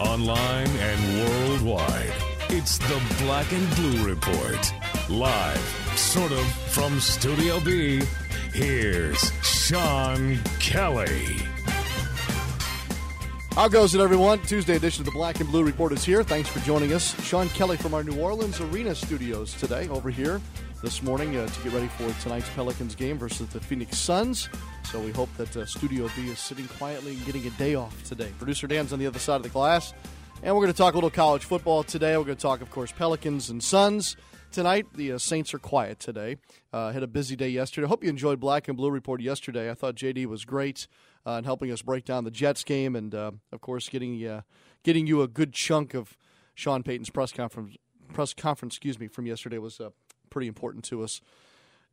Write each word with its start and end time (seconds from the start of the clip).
Online 0.00 0.66
and 0.66 1.28
worldwide, 1.28 2.14
it's 2.48 2.78
the 2.78 3.02
Black 3.22 3.52
and 3.52 3.76
Blue 3.76 4.08
Report. 4.08 4.72
Live, 5.10 5.58
sort 5.94 6.32
of, 6.32 6.46
from 6.72 6.98
Studio 7.00 7.60
B, 7.60 8.00
here's 8.54 9.30
Sean 9.42 10.38
Kelly. 10.58 11.36
How 13.52 13.68
goes 13.68 13.94
it, 13.94 14.00
everyone? 14.00 14.40
Tuesday 14.40 14.76
edition 14.76 15.02
of 15.02 15.04
the 15.04 15.12
Black 15.12 15.38
and 15.40 15.50
Blue 15.50 15.64
Report 15.64 15.92
is 15.92 16.02
here. 16.02 16.22
Thanks 16.22 16.48
for 16.48 16.60
joining 16.60 16.94
us. 16.94 17.14
Sean 17.22 17.50
Kelly 17.50 17.76
from 17.76 17.92
our 17.92 18.02
New 18.02 18.18
Orleans 18.18 18.58
Arena 18.58 18.94
studios 18.94 19.52
today, 19.52 19.86
over 19.90 20.08
here 20.08 20.40
this 20.82 21.02
morning 21.02 21.36
uh, 21.36 21.46
to 21.46 21.62
get 21.62 21.74
ready 21.74 21.88
for 21.88 22.10
tonight's 22.22 22.48
Pelicans 22.50 22.94
game 22.94 23.18
versus 23.18 23.48
the 23.48 23.60
Phoenix 23.60 23.98
Suns. 23.98 24.48
So 24.90 24.98
we 24.98 25.12
hope 25.12 25.28
that 25.36 25.56
uh, 25.56 25.64
Studio 25.66 26.10
B 26.16 26.30
is 26.30 26.40
sitting 26.40 26.66
quietly 26.66 27.12
and 27.12 27.24
getting 27.24 27.46
a 27.46 27.50
day 27.50 27.76
off 27.76 28.02
today. 28.02 28.32
Producer 28.40 28.66
Dan's 28.66 28.92
on 28.92 28.98
the 28.98 29.06
other 29.06 29.20
side 29.20 29.36
of 29.36 29.44
the 29.44 29.48
glass. 29.48 29.94
And 30.42 30.52
we're 30.52 30.62
going 30.62 30.72
to 30.72 30.76
talk 30.76 30.94
a 30.94 30.96
little 30.96 31.10
college 31.10 31.44
football 31.44 31.84
today. 31.84 32.16
We're 32.16 32.24
going 32.24 32.36
to 32.36 32.42
talk, 32.42 32.60
of 32.60 32.72
course, 32.72 32.90
Pelicans 32.90 33.50
and 33.50 33.62
Suns. 33.62 34.16
Tonight, 34.50 34.86
the 34.96 35.12
uh, 35.12 35.18
Saints 35.18 35.54
are 35.54 35.60
quiet 35.60 36.00
today. 36.00 36.38
Uh, 36.72 36.90
had 36.90 37.04
a 37.04 37.06
busy 37.06 37.36
day 37.36 37.50
yesterday. 37.50 37.86
Hope 37.86 38.02
you 38.02 38.10
enjoyed 38.10 38.40
Black 38.40 38.66
and 38.66 38.76
Blue 38.76 38.90
Report 38.90 39.20
yesterday. 39.20 39.70
I 39.70 39.74
thought 39.74 39.94
JD 39.94 40.26
was 40.26 40.44
great 40.44 40.88
uh, 41.24 41.34
in 41.34 41.44
helping 41.44 41.70
us 41.70 41.82
break 41.82 42.04
down 42.04 42.24
the 42.24 42.32
Jets 42.32 42.64
game, 42.64 42.96
and 42.96 43.14
uh, 43.14 43.30
of 43.52 43.60
course, 43.60 43.88
getting 43.88 44.26
uh, 44.26 44.40
getting 44.82 45.06
you 45.06 45.22
a 45.22 45.28
good 45.28 45.52
chunk 45.52 45.94
of 45.94 46.16
Sean 46.56 46.82
Payton's 46.82 47.10
press 47.10 47.30
conference. 47.30 47.76
Press 48.12 48.34
conference, 48.34 48.74
excuse 48.74 48.98
me, 48.98 49.06
from 49.06 49.24
yesterday 49.24 49.58
was 49.58 49.78
uh, 49.78 49.90
pretty 50.30 50.48
important 50.48 50.84
to 50.86 51.04
us 51.04 51.20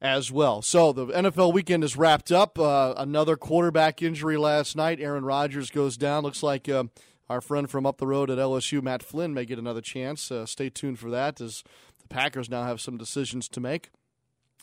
as 0.01 0.31
well. 0.31 0.61
So 0.61 0.93
the 0.93 1.07
NFL 1.07 1.53
weekend 1.53 1.83
is 1.83 1.97
wrapped 1.97 2.31
up. 2.31 2.59
Uh, 2.59 2.93
another 2.97 3.35
quarterback 3.35 4.01
injury 4.01 4.37
last 4.37 4.75
night. 4.75 4.99
Aaron 4.99 5.25
Rodgers 5.25 5.71
goes 5.71 5.97
down. 5.97 6.23
Looks 6.23 6.43
like 6.43 6.69
uh, 6.69 6.85
our 7.29 7.41
friend 7.41 7.69
from 7.69 7.85
up 7.85 7.97
the 7.97 8.07
road 8.07 8.29
at 8.29 8.37
LSU, 8.37 8.81
Matt 8.81 9.03
Flynn, 9.03 9.33
may 9.33 9.45
get 9.45 9.59
another 9.59 9.81
chance. 9.81 10.31
Uh, 10.31 10.45
stay 10.45 10.69
tuned 10.69 10.99
for 10.99 11.09
that 11.09 11.41
as 11.41 11.63
the 12.01 12.07
Packers 12.07 12.49
now 12.49 12.63
have 12.63 12.79
some 12.79 12.97
decisions 12.97 13.47
to 13.49 13.59
make. 13.59 13.89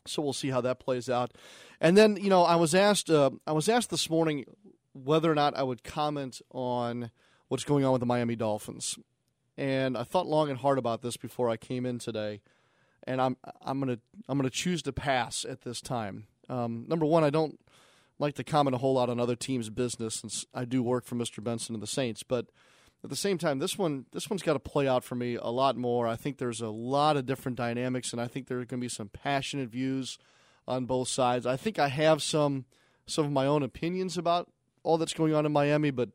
So 0.06 0.22
we'll 0.22 0.32
see 0.32 0.50
how 0.50 0.60
that 0.60 0.78
plays 0.78 1.08
out. 1.08 1.32
And 1.80 1.96
then 1.96 2.16
you 2.16 2.30
know 2.30 2.42
I 2.42 2.56
was 2.56 2.74
asked 2.74 3.10
uh, 3.10 3.30
I 3.46 3.52
was 3.52 3.68
asked 3.68 3.90
this 3.90 4.10
morning 4.10 4.44
whether 4.92 5.30
or 5.30 5.34
not 5.34 5.56
I 5.56 5.62
would 5.62 5.82
comment 5.82 6.40
on 6.50 7.10
what's 7.48 7.64
going 7.64 7.84
on 7.84 7.92
with 7.92 8.00
the 8.00 8.06
Miami 8.06 8.36
Dolphins. 8.36 8.98
And 9.56 9.96
I 9.96 10.02
thought 10.02 10.26
long 10.26 10.50
and 10.50 10.58
hard 10.58 10.78
about 10.78 11.02
this 11.02 11.16
before 11.16 11.48
I 11.48 11.56
came 11.56 11.86
in 11.86 11.98
today 11.98 12.42
and 13.06 13.20
I'm 13.20 13.36
I'm 13.62 13.80
gonna 13.80 13.98
I'm 14.28 14.38
gonna 14.38 14.50
choose 14.50 14.82
to 14.82 14.92
pass 14.92 15.44
at 15.44 15.62
this 15.62 15.80
time. 15.80 16.26
Um, 16.48 16.84
number 16.88 17.06
one, 17.06 17.24
I 17.24 17.30
don't 17.30 17.58
like 18.18 18.34
to 18.34 18.44
comment 18.44 18.74
a 18.74 18.78
whole 18.78 18.94
lot 18.94 19.10
on 19.10 19.18
other 19.18 19.36
teams' 19.36 19.70
business 19.70 20.16
since 20.16 20.46
I 20.54 20.64
do 20.64 20.82
work 20.82 21.04
for 21.04 21.14
Mr. 21.14 21.42
Benson 21.42 21.74
and 21.74 21.82
the 21.82 21.86
Saints, 21.86 22.22
but 22.22 22.46
at 23.02 23.10
the 23.10 23.16
same 23.16 23.38
time, 23.38 23.58
this 23.58 23.76
one 23.76 24.06
this 24.12 24.30
one's 24.30 24.42
got 24.42 24.54
to 24.54 24.58
play 24.58 24.88
out 24.88 25.04
for 25.04 25.14
me 25.14 25.36
a 25.36 25.48
lot 25.48 25.76
more. 25.76 26.06
I 26.08 26.16
think 26.16 26.38
there's 26.38 26.62
a 26.62 26.68
lot 26.68 27.16
of 27.16 27.26
different 27.26 27.58
dynamics, 27.58 28.12
and 28.12 28.20
I 28.20 28.26
think 28.26 28.46
there 28.46 28.58
are 28.58 28.64
going 28.64 28.80
to 28.80 28.84
be 28.84 28.88
some 28.88 29.08
passionate 29.08 29.68
views 29.68 30.18
on 30.66 30.86
both 30.86 31.08
sides. 31.08 31.46
I 31.46 31.56
think 31.56 31.78
I 31.78 31.88
have 31.88 32.22
some 32.22 32.64
some 33.06 33.26
of 33.26 33.32
my 33.32 33.46
own 33.46 33.62
opinions 33.62 34.16
about 34.16 34.50
all 34.82 34.96
that's 34.96 35.12
going 35.12 35.34
on 35.34 35.44
in 35.44 35.52
Miami, 35.52 35.90
but 35.90 36.10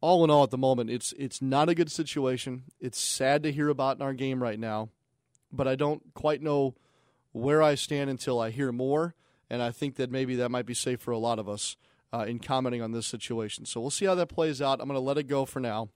all 0.00 0.24
in 0.24 0.30
all, 0.30 0.42
at 0.42 0.50
the 0.50 0.58
moment, 0.58 0.90
it's 0.90 1.14
it's 1.16 1.40
not 1.40 1.68
a 1.68 1.74
good 1.74 1.92
situation. 1.92 2.64
It's 2.80 2.98
sad 2.98 3.44
to 3.44 3.52
hear 3.52 3.68
about 3.68 3.96
in 3.96 4.02
our 4.02 4.14
game 4.14 4.42
right 4.42 4.58
now 4.58 4.88
but 5.54 5.68
I 5.68 5.74
don't 5.74 6.02
quite 6.14 6.42
know 6.42 6.74
where 7.32 7.62
I 7.62 7.74
stand 7.74 8.10
until 8.10 8.40
I 8.40 8.50
hear 8.50 8.72
more. 8.72 9.14
And 9.50 9.62
I 9.62 9.70
think 9.70 9.96
that 9.96 10.10
maybe 10.10 10.36
that 10.36 10.50
might 10.50 10.66
be 10.66 10.74
safe 10.74 11.00
for 11.00 11.10
a 11.10 11.18
lot 11.18 11.38
of 11.38 11.48
us 11.48 11.76
uh, 12.12 12.24
in 12.26 12.38
commenting 12.38 12.80
on 12.80 12.92
this 12.92 13.06
situation. 13.06 13.66
So 13.66 13.80
we'll 13.80 13.90
see 13.90 14.06
how 14.06 14.14
that 14.14 14.28
plays 14.28 14.62
out. 14.62 14.80
I'm 14.80 14.88
going 14.88 14.96
to 14.96 15.04
let 15.04 15.18
it 15.18 15.24
go 15.24 15.44
for 15.44 15.60
now. 15.60 15.88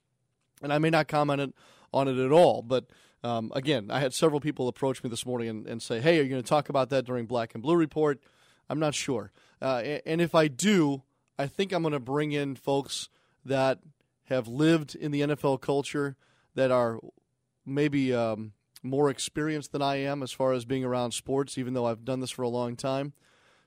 And 0.62 0.72
I 0.72 0.78
may 0.78 0.90
not 0.90 1.08
comment 1.08 1.54
on 1.92 2.08
it 2.08 2.18
at 2.18 2.32
all. 2.32 2.62
But 2.62 2.86
um, 3.22 3.52
again, 3.54 3.90
I 3.90 4.00
had 4.00 4.12
several 4.12 4.40
people 4.40 4.68
approach 4.68 5.02
me 5.02 5.10
this 5.10 5.24
morning 5.24 5.48
and, 5.48 5.66
and 5.66 5.82
say, 5.82 6.00
hey, 6.00 6.18
are 6.18 6.22
you 6.22 6.28
going 6.28 6.42
to 6.42 6.48
talk 6.48 6.68
about 6.68 6.90
that 6.90 7.04
during 7.04 7.26
Black 7.26 7.54
and 7.54 7.62
Blue 7.62 7.76
Report? 7.76 8.20
I'm 8.68 8.80
not 8.80 8.94
sure. 8.94 9.32
Uh, 9.62 9.82
and 10.04 10.20
if 10.20 10.34
I 10.34 10.48
do, 10.48 11.02
I 11.38 11.46
think 11.46 11.72
I'm 11.72 11.82
going 11.82 11.92
to 11.92 12.00
bring 12.00 12.32
in 12.32 12.56
folks 12.56 13.08
that 13.44 13.78
have 14.24 14.46
lived 14.46 14.94
in 14.94 15.10
the 15.10 15.20
NFL 15.22 15.60
culture 15.60 16.16
that 16.54 16.70
are 16.70 16.98
maybe. 17.64 18.12
Um, 18.12 18.52
more 18.82 19.10
experienced 19.10 19.72
than 19.72 19.82
I 19.82 19.96
am 19.96 20.22
as 20.22 20.32
far 20.32 20.52
as 20.52 20.64
being 20.64 20.84
around 20.84 21.12
sports, 21.12 21.58
even 21.58 21.74
though 21.74 21.86
I've 21.86 22.04
done 22.04 22.20
this 22.20 22.30
for 22.30 22.42
a 22.42 22.48
long 22.48 22.76
time. 22.76 23.12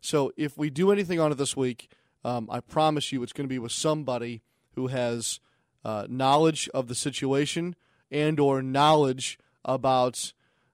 So 0.01 0.31
if 0.35 0.57
we 0.57 0.69
do 0.69 0.91
anything 0.91 1.19
on 1.19 1.31
it 1.31 1.35
this 1.35 1.55
week, 1.55 1.89
um, 2.23 2.47
I 2.51 2.59
promise 2.59 3.11
you 3.11 3.23
it's 3.23 3.33
going 3.33 3.45
to 3.45 3.53
be 3.53 3.59
with 3.59 3.71
somebody 3.71 4.41
who 4.75 4.87
has 4.87 5.39
uh, 5.83 6.07
knowledge 6.09 6.69
of 6.73 6.87
the 6.87 6.95
situation 6.95 7.75
and 8.09 8.39
or 8.39 8.61
knowledge 8.61 9.37
about 9.63 10.33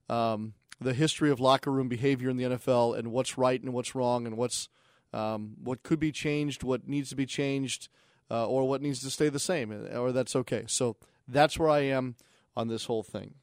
um, 0.09 0.53
the 0.79 0.93
history 0.93 1.29
of 1.29 1.39
locker 1.39 1.71
room 1.71 1.87
behavior 1.87 2.29
in 2.29 2.37
the 2.37 2.43
NFL 2.43 2.97
and 2.97 3.11
what's 3.11 3.37
right 3.37 3.61
and 3.61 3.73
what's 3.73 3.95
wrong 3.95 4.25
and 4.25 4.37
what's 4.37 4.69
um, 5.13 5.55
what 5.63 5.83
could 5.83 5.99
be 5.99 6.11
changed, 6.11 6.63
what 6.63 6.87
needs 6.87 7.09
to 7.09 7.15
be 7.15 7.25
changed, 7.25 7.87
uh, 8.29 8.45
or 8.45 8.67
what 8.67 8.81
needs 8.81 8.99
to 9.01 9.09
stay 9.09 9.29
the 9.29 9.39
same, 9.39 9.71
or 9.71 10.11
that's 10.11 10.35
okay. 10.35 10.65
So 10.67 10.97
that's 11.27 11.57
where 11.57 11.69
I 11.69 11.79
am 11.79 12.15
on 12.55 12.67
this 12.67 12.85
whole 12.85 13.03
thing 13.03 13.35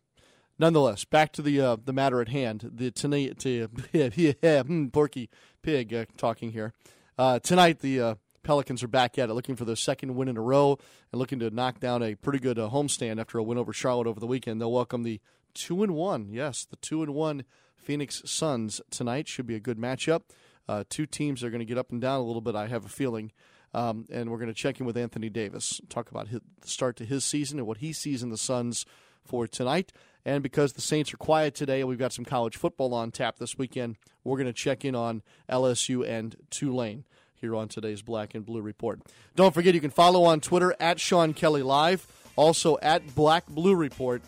nonetheless, 0.58 1.04
back 1.04 1.32
to 1.32 1.42
the 1.42 1.60
uh, 1.60 1.76
the 1.82 1.92
matter 1.92 2.20
at 2.20 2.28
hand. 2.28 2.70
The 2.74 2.90
tonight, 2.90 3.38
to, 3.40 3.66
hmm, 3.66 4.86
Porky 4.88 5.30
Pig 5.62 5.92
uh, 5.94 6.04
talking 6.16 6.52
here. 6.52 6.72
Uh, 7.16 7.38
tonight, 7.38 7.80
the 7.80 8.00
uh, 8.00 8.14
Pelicans 8.42 8.82
are 8.82 8.88
back 8.88 9.18
at 9.18 9.30
it, 9.30 9.34
looking 9.34 9.56
for 9.56 9.64
their 9.64 9.76
second 9.76 10.14
win 10.14 10.28
in 10.28 10.36
a 10.36 10.42
row 10.42 10.78
and 11.12 11.18
looking 11.18 11.38
to 11.40 11.50
knock 11.50 11.80
down 11.80 12.02
a 12.02 12.14
pretty 12.14 12.38
good 12.38 12.58
uh, 12.58 12.68
homestand 12.68 13.20
after 13.20 13.38
a 13.38 13.42
win 13.42 13.58
over 13.58 13.72
Charlotte 13.72 14.06
over 14.06 14.20
the 14.20 14.26
weekend. 14.26 14.60
They'll 14.60 14.72
welcome 14.72 15.02
the 15.02 15.20
two 15.54 15.82
and 15.82 15.94
one, 15.94 16.28
yes, 16.30 16.64
the 16.64 16.76
two 16.76 17.02
and 17.02 17.14
one 17.14 17.44
Phoenix 17.76 18.22
Suns 18.24 18.80
tonight. 18.90 19.28
Should 19.28 19.46
be 19.46 19.54
a 19.54 19.60
good 19.60 19.78
matchup. 19.78 20.22
Uh, 20.68 20.84
two 20.88 21.06
teams 21.06 21.44
are 21.44 21.50
going 21.50 21.60
to 21.60 21.66
get 21.66 21.78
up 21.78 21.92
and 21.92 22.00
down 22.00 22.20
a 22.20 22.24
little 22.24 22.40
bit. 22.40 22.54
I 22.54 22.68
have 22.68 22.84
a 22.84 22.88
feeling. 22.88 23.32
Um, 23.74 24.06
and 24.10 24.30
we're 24.30 24.38
going 24.38 24.48
to 24.48 24.54
check 24.54 24.78
in 24.78 24.86
with 24.86 24.96
Anthony 24.96 25.28
Davis, 25.28 25.80
talk 25.88 26.08
about 26.12 26.28
his, 26.28 26.40
the 26.60 26.68
start 26.68 26.96
to 26.96 27.04
his 27.04 27.24
season 27.24 27.58
and 27.58 27.66
what 27.66 27.78
he 27.78 27.92
sees 27.92 28.22
in 28.22 28.30
the 28.30 28.38
Suns 28.38 28.86
for 29.26 29.46
tonight. 29.46 29.92
And 30.24 30.42
because 30.42 30.72
the 30.72 30.80
Saints 30.80 31.12
are 31.12 31.18
quiet 31.18 31.54
today 31.54 31.84
we've 31.84 31.98
got 31.98 32.12
some 32.12 32.24
college 32.24 32.56
football 32.56 32.94
on 32.94 33.10
tap 33.10 33.38
this 33.38 33.58
weekend, 33.58 33.96
we're 34.22 34.38
going 34.38 34.46
to 34.46 34.52
check 34.52 34.84
in 34.84 34.94
on 34.94 35.22
LSU 35.50 36.06
and 36.06 36.36
Tulane 36.50 37.04
here 37.34 37.54
on 37.54 37.68
today's 37.68 38.00
Black 38.00 38.34
and 38.34 38.46
Blue 38.46 38.62
Report. 38.62 39.00
Don't 39.36 39.52
forget 39.52 39.74
you 39.74 39.80
can 39.80 39.90
follow 39.90 40.24
on 40.24 40.40
Twitter 40.40 40.74
at 40.80 40.98
Sean 40.98 41.34
Kelly 41.34 41.62
Live, 41.62 42.06
also 42.36 42.78
at 42.80 43.14
Black 43.14 43.46
Blue 43.46 43.74
Report, 43.74 44.22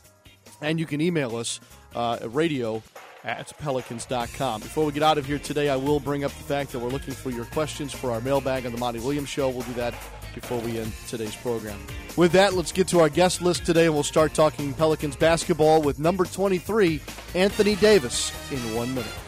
and 0.60 0.78
you 0.78 0.84
can 0.84 1.00
email 1.00 1.36
us 1.36 1.60
uh, 1.94 2.18
at 2.20 2.34
radio 2.34 2.82
at 3.24 3.52
pelicans.com. 3.58 4.60
Before 4.60 4.84
we 4.84 4.92
get 4.92 5.02
out 5.02 5.18
of 5.18 5.26
here 5.26 5.38
today, 5.38 5.68
I 5.68 5.76
will 5.76 5.98
bring 5.98 6.24
up 6.24 6.30
the 6.30 6.44
fact 6.44 6.72
that 6.72 6.78
we're 6.78 6.90
looking 6.90 7.14
for 7.14 7.30
your 7.30 7.46
questions 7.46 7.92
for 7.92 8.10
our 8.10 8.20
mailbag 8.20 8.66
on 8.66 8.72
the 8.72 8.78
Monty 8.78 9.00
Williams 9.00 9.28
Show. 9.28 9.48
We'll 9.48 9.62
do 9.62 9.72
that 9.74 9.94
before 10.36 10.60
we 10.60 10.78
end 10.78 10.92
today's 11.08 11.34
program. 11.34 11.78
With 12.16 12.30
that, 12.32 12.52
let's 12.54 12.70
get 12.70 12.86
to 12.88 13.00
our 13.00 13.08
guest 13.08 13.42
list 13.42 13.66
today, 13.66 13.86
and 13.86 13.94
we'll 13.94 14.04
start 14.04 14.34
talking 14.34 14.72
Pelicans 14.74 15.16
basketball 15.16 15.82
with 15.82 15.98
number 15.98 16.24
23, 16.24 17.00
Anthony 17.34 17.74
Davis, 17.76 18.30
in 18.52 18.58
one 18.74 18.94
minute. 18.94 19.25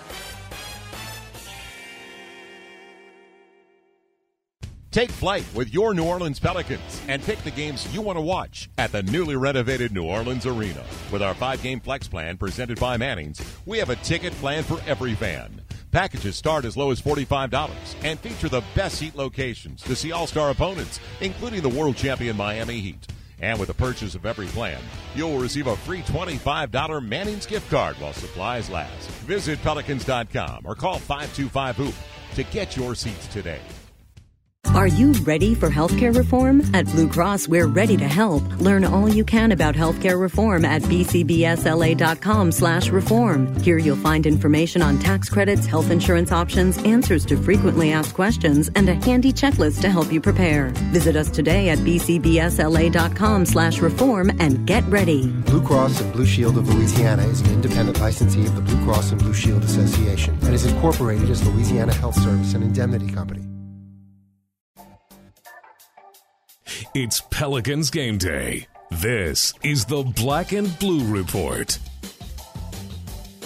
Take 4.99 5.11
flight 5.13 5.45
with 5.55 5.73
your 5.73 5.95
New 5.95 6.03
Orleans 6.03 6.41
Pelicans 6.41 7.03
and 7.07 7.23
pick 7.23 7.39
the 7.45 7.53
games 7.53 7.87
you 7.95 8.03
want 8.03 8.17
to 8.17 8.21
watch 8.21 8.69
at 8.79 8.91
the 8.91 9.05
newly 9.05 9.37
renovated 9.37 9.93
New 9.93 10.03
Orleans 10.03 10.45
Arena. 10.45 10.83
With 11.13 11.23
our 11.23 11.35
five 11.35 11.63
game 11.63 11.79
flex 11.79 12.09
plan 12.09 12.37
presented 12.37 12.81
by 12.81 12.97
Manning's, 12.97 13.41
we 13.65 13.79
have 13.79 13.91
a 13.91 13.97
ticket 14.03 14.33
plan 14.33 14.65
for 14.65 14.81
every 14.89 15.15
fan. 15.15 15.63
Packages 15.93 16.35
start 16.35 16.65
as 16.65 16.77
low 16.77 16.91
as 16.91 17.01
$45 17.01 17.95
and 18.03 18.19
feature 18.19 18.49
the 18.49 18.65
best 18.75 18.99
seat 18.99 19.15
locations 19.15 19.83
to 19.83 19.95
see 19.95 20.11
all 20.11 20.27
star 20.27 20.51
opponents, 20.51 20.99
including 21.21 21.63
the 21.63 21.69
world 21.69 21.97
champion 21.97 22.37
Miami 22.37 22.81
Heat. 22.81 23.07
And 23.41 23.57
with 23.61 23.69
the 23.69 23.75
purchase 23.75 24.17
of 24.17 24.27
every 24.27 24.47
plan, 24.47 24.81
you'll 25.15 25.39
receive 25.39 25.69
a 25.69 25.77
free 25.77 26.03
$25 26.03 27.07
Manning's 27.07 27.47
gift 27.47 27.71
card 27.71 27.95
while 28.01 28.13
supplies 28.13 28.69
last. 28.69 29.09
Visit 29.29 29.63
Pelicans.com 29.63 30.63
or 30.65 30.75
call 30.75 30.99
525 30.99 31.77
Hoop 31.77 31.95
to 32.35 32.43
get 32.43 32.77
your 32.77 32.97
seats 32.97 33.29
today. 33.29 33.61
Are 34.75 34.87
you 34.87 35.13
ready 35.25 35.55
for 35.55 35.71
healthcare 35.71 36.15
reform? 36.15 36.63
At 36.73 36.87
Blue 36.87 37.09
Cross, 37.09 37.49
we're 37.49 37.67
ready 37.67 37.97
to 37.97 38.07
help. 38.07 38.45
Learn 38.61 38.85
all 38.85 39.09
you 39.09 39.25
can 39.25 39.51
about 39.51 39.75
healthcare 39.75 40.21
reform 40.21 40.65
at 40.65 40.83
bcbsla.com 40.83 42.53
slash 42.53 42.91
reform. 42.91 43.61
Here 43.61 43.79
you'll 43.79 43.97
find 43.97 44.25
information 44.27 44.81
on 44.83 44.99
tax 44.99 45.29
credits, 45.29 45.67
health 45.67 45.91
insurance 45.91 46.31
options, 46.31 46.79
answers 46.85 47.27
to 47.27 47.37
frequently 47.37 47.93
asked 47.93 48.15
questions, 48.15 48.71
and 48.77 48.89
a 48.89 48.95
handy 48.95 49.33
checklist 49.33 49.81
to 49.81 49.91
help 49.91 50.13
you 50.13 50.21
prepare. 50.21 50.69
Visit 50.93 51.17
us 51.17 51.31
today 51.31 51.71
at 51.71 51.79
bcbsla.com 51.79 53.47
slash 53.47 53.81
reform 53.81 54.31
and 54.39 54.65
get 54.67 54.85
ready. 54.85 55.27
Blue 55.27 55.63
Cross 55.63 56.03
and 56.03 56.13
Blue 56.13 56.27
Shield 56.27 56.57
of 56.57 56.69
Louisiana 56.73 57.27
is 57.27 57.41
an 57.41 57.51
independent 57.53 58.01
licensee 58.01 58.47
of 58.47 58.55
the 58.55 58.63
Blue 58.63 58.85
Cross 58.85 59.13
and 59.13 59.21
Blue 59.21 59.35
Shield 59.35 59.65
Association 59.65 60.39
and 60.43 60.55
is 60.55 60.67
incorporated 60.67 61.31
as 61.31 61.45
Louisiana 61.49 61.95
Health 61.95 62.21
Service 62.23 62.55
and 62.55 62.63
Indemnity 62.63 63.09
Company. 63.11 63.48
It's 66.95 67.21
Pelicans 67.21 67.91
game 67.91 68.17
day. 68.17 68.67
This 68.91 69.53
is 69.63 69.85
the 69.85 70.03
Black 70.03 70.53
and 70.53 70.77
Blue 70.79 71.05
Report. 71.05 71.79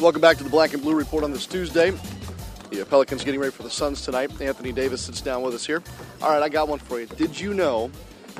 Welcome 0.00 0.20
back 0.20 0.36
to 0.36 0.44
the 0.44 0.50
Black 0.50 0.74
and 0.74 0.80
Blue 0.80 0.94
Report 0.94 1.24
on 1.24 1.32
this 1.32 1.44
Tuesday. 1.44 1.90
The 2.70 2.82
uh, 2.82 2.84
Pelicans 2.84 3.24
getting 3.24 3.40
ready 3.40 3.50
for 3.50 3.64
the 3.64 3.70
Suns 3.70 4.02
tonight. 4.02 4.40
Anthony 4.40 4.70
Davis 4.70 5.02
sits 5.02 5.20
down 5.20 5.42
with 5.42 5.54
us 5.54 5.66
here. 5.66 5.82
All 6.22 6.30
right, 6.30 6.40
I 6.40 6.48
got 6.48 6.68
one 6.68 6.78
for 6.78 7.00
you. 7.00 7.06
Did 7.06 7.38
you 7.38 7.52
know 7.52 7.90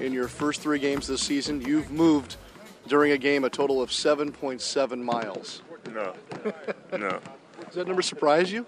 in 0.01 0.13
your 0.13 0.29
first 0.29 0.61
three 0.61 0.79
games 0.79 1.09
this 1.09 1.21
season 1.21 1.61
you've 1.61 1.91
moved 1.91 2.37
during 2.87 3.11
a 3.11 3.19
game 3.19 3.43
a 3.43 3.51
total 3.51 3.83
of 3.83 3.91
7.7 3.91 5.03
miles? 5.03 5.63
No. 5.93 6.15
no. 6.93 7.19
Does 7.67 7.75
that 7.75 7.89
number 7.89 8.03
surprise 8.03 8.53
you? 8.53 8.65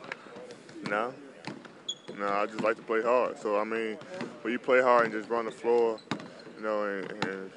No. 0.91 1.15
No, 2.19 2.29
I 2.29 2.47
just 2.47 2.61
like 2.61 2.77
to 2.77 2.83
play 2.83 3.03
hard. 3.03 3.39
So, 3.39 3.59
I 3.59 3.65
mean, 3.65 3.99
when 4.43 4.53
you 4.53 4.59
play 4.59 4.83
hard 4.83 5.05
and 5.05 5.13
just 5.13 5.29
run 5.29 5.45
the 5.45 5.51
floor, 5.51 5.99
you 6.57 6.63
know, 6.63 6.85
in, 6.85 7.05
in 7.29 7.51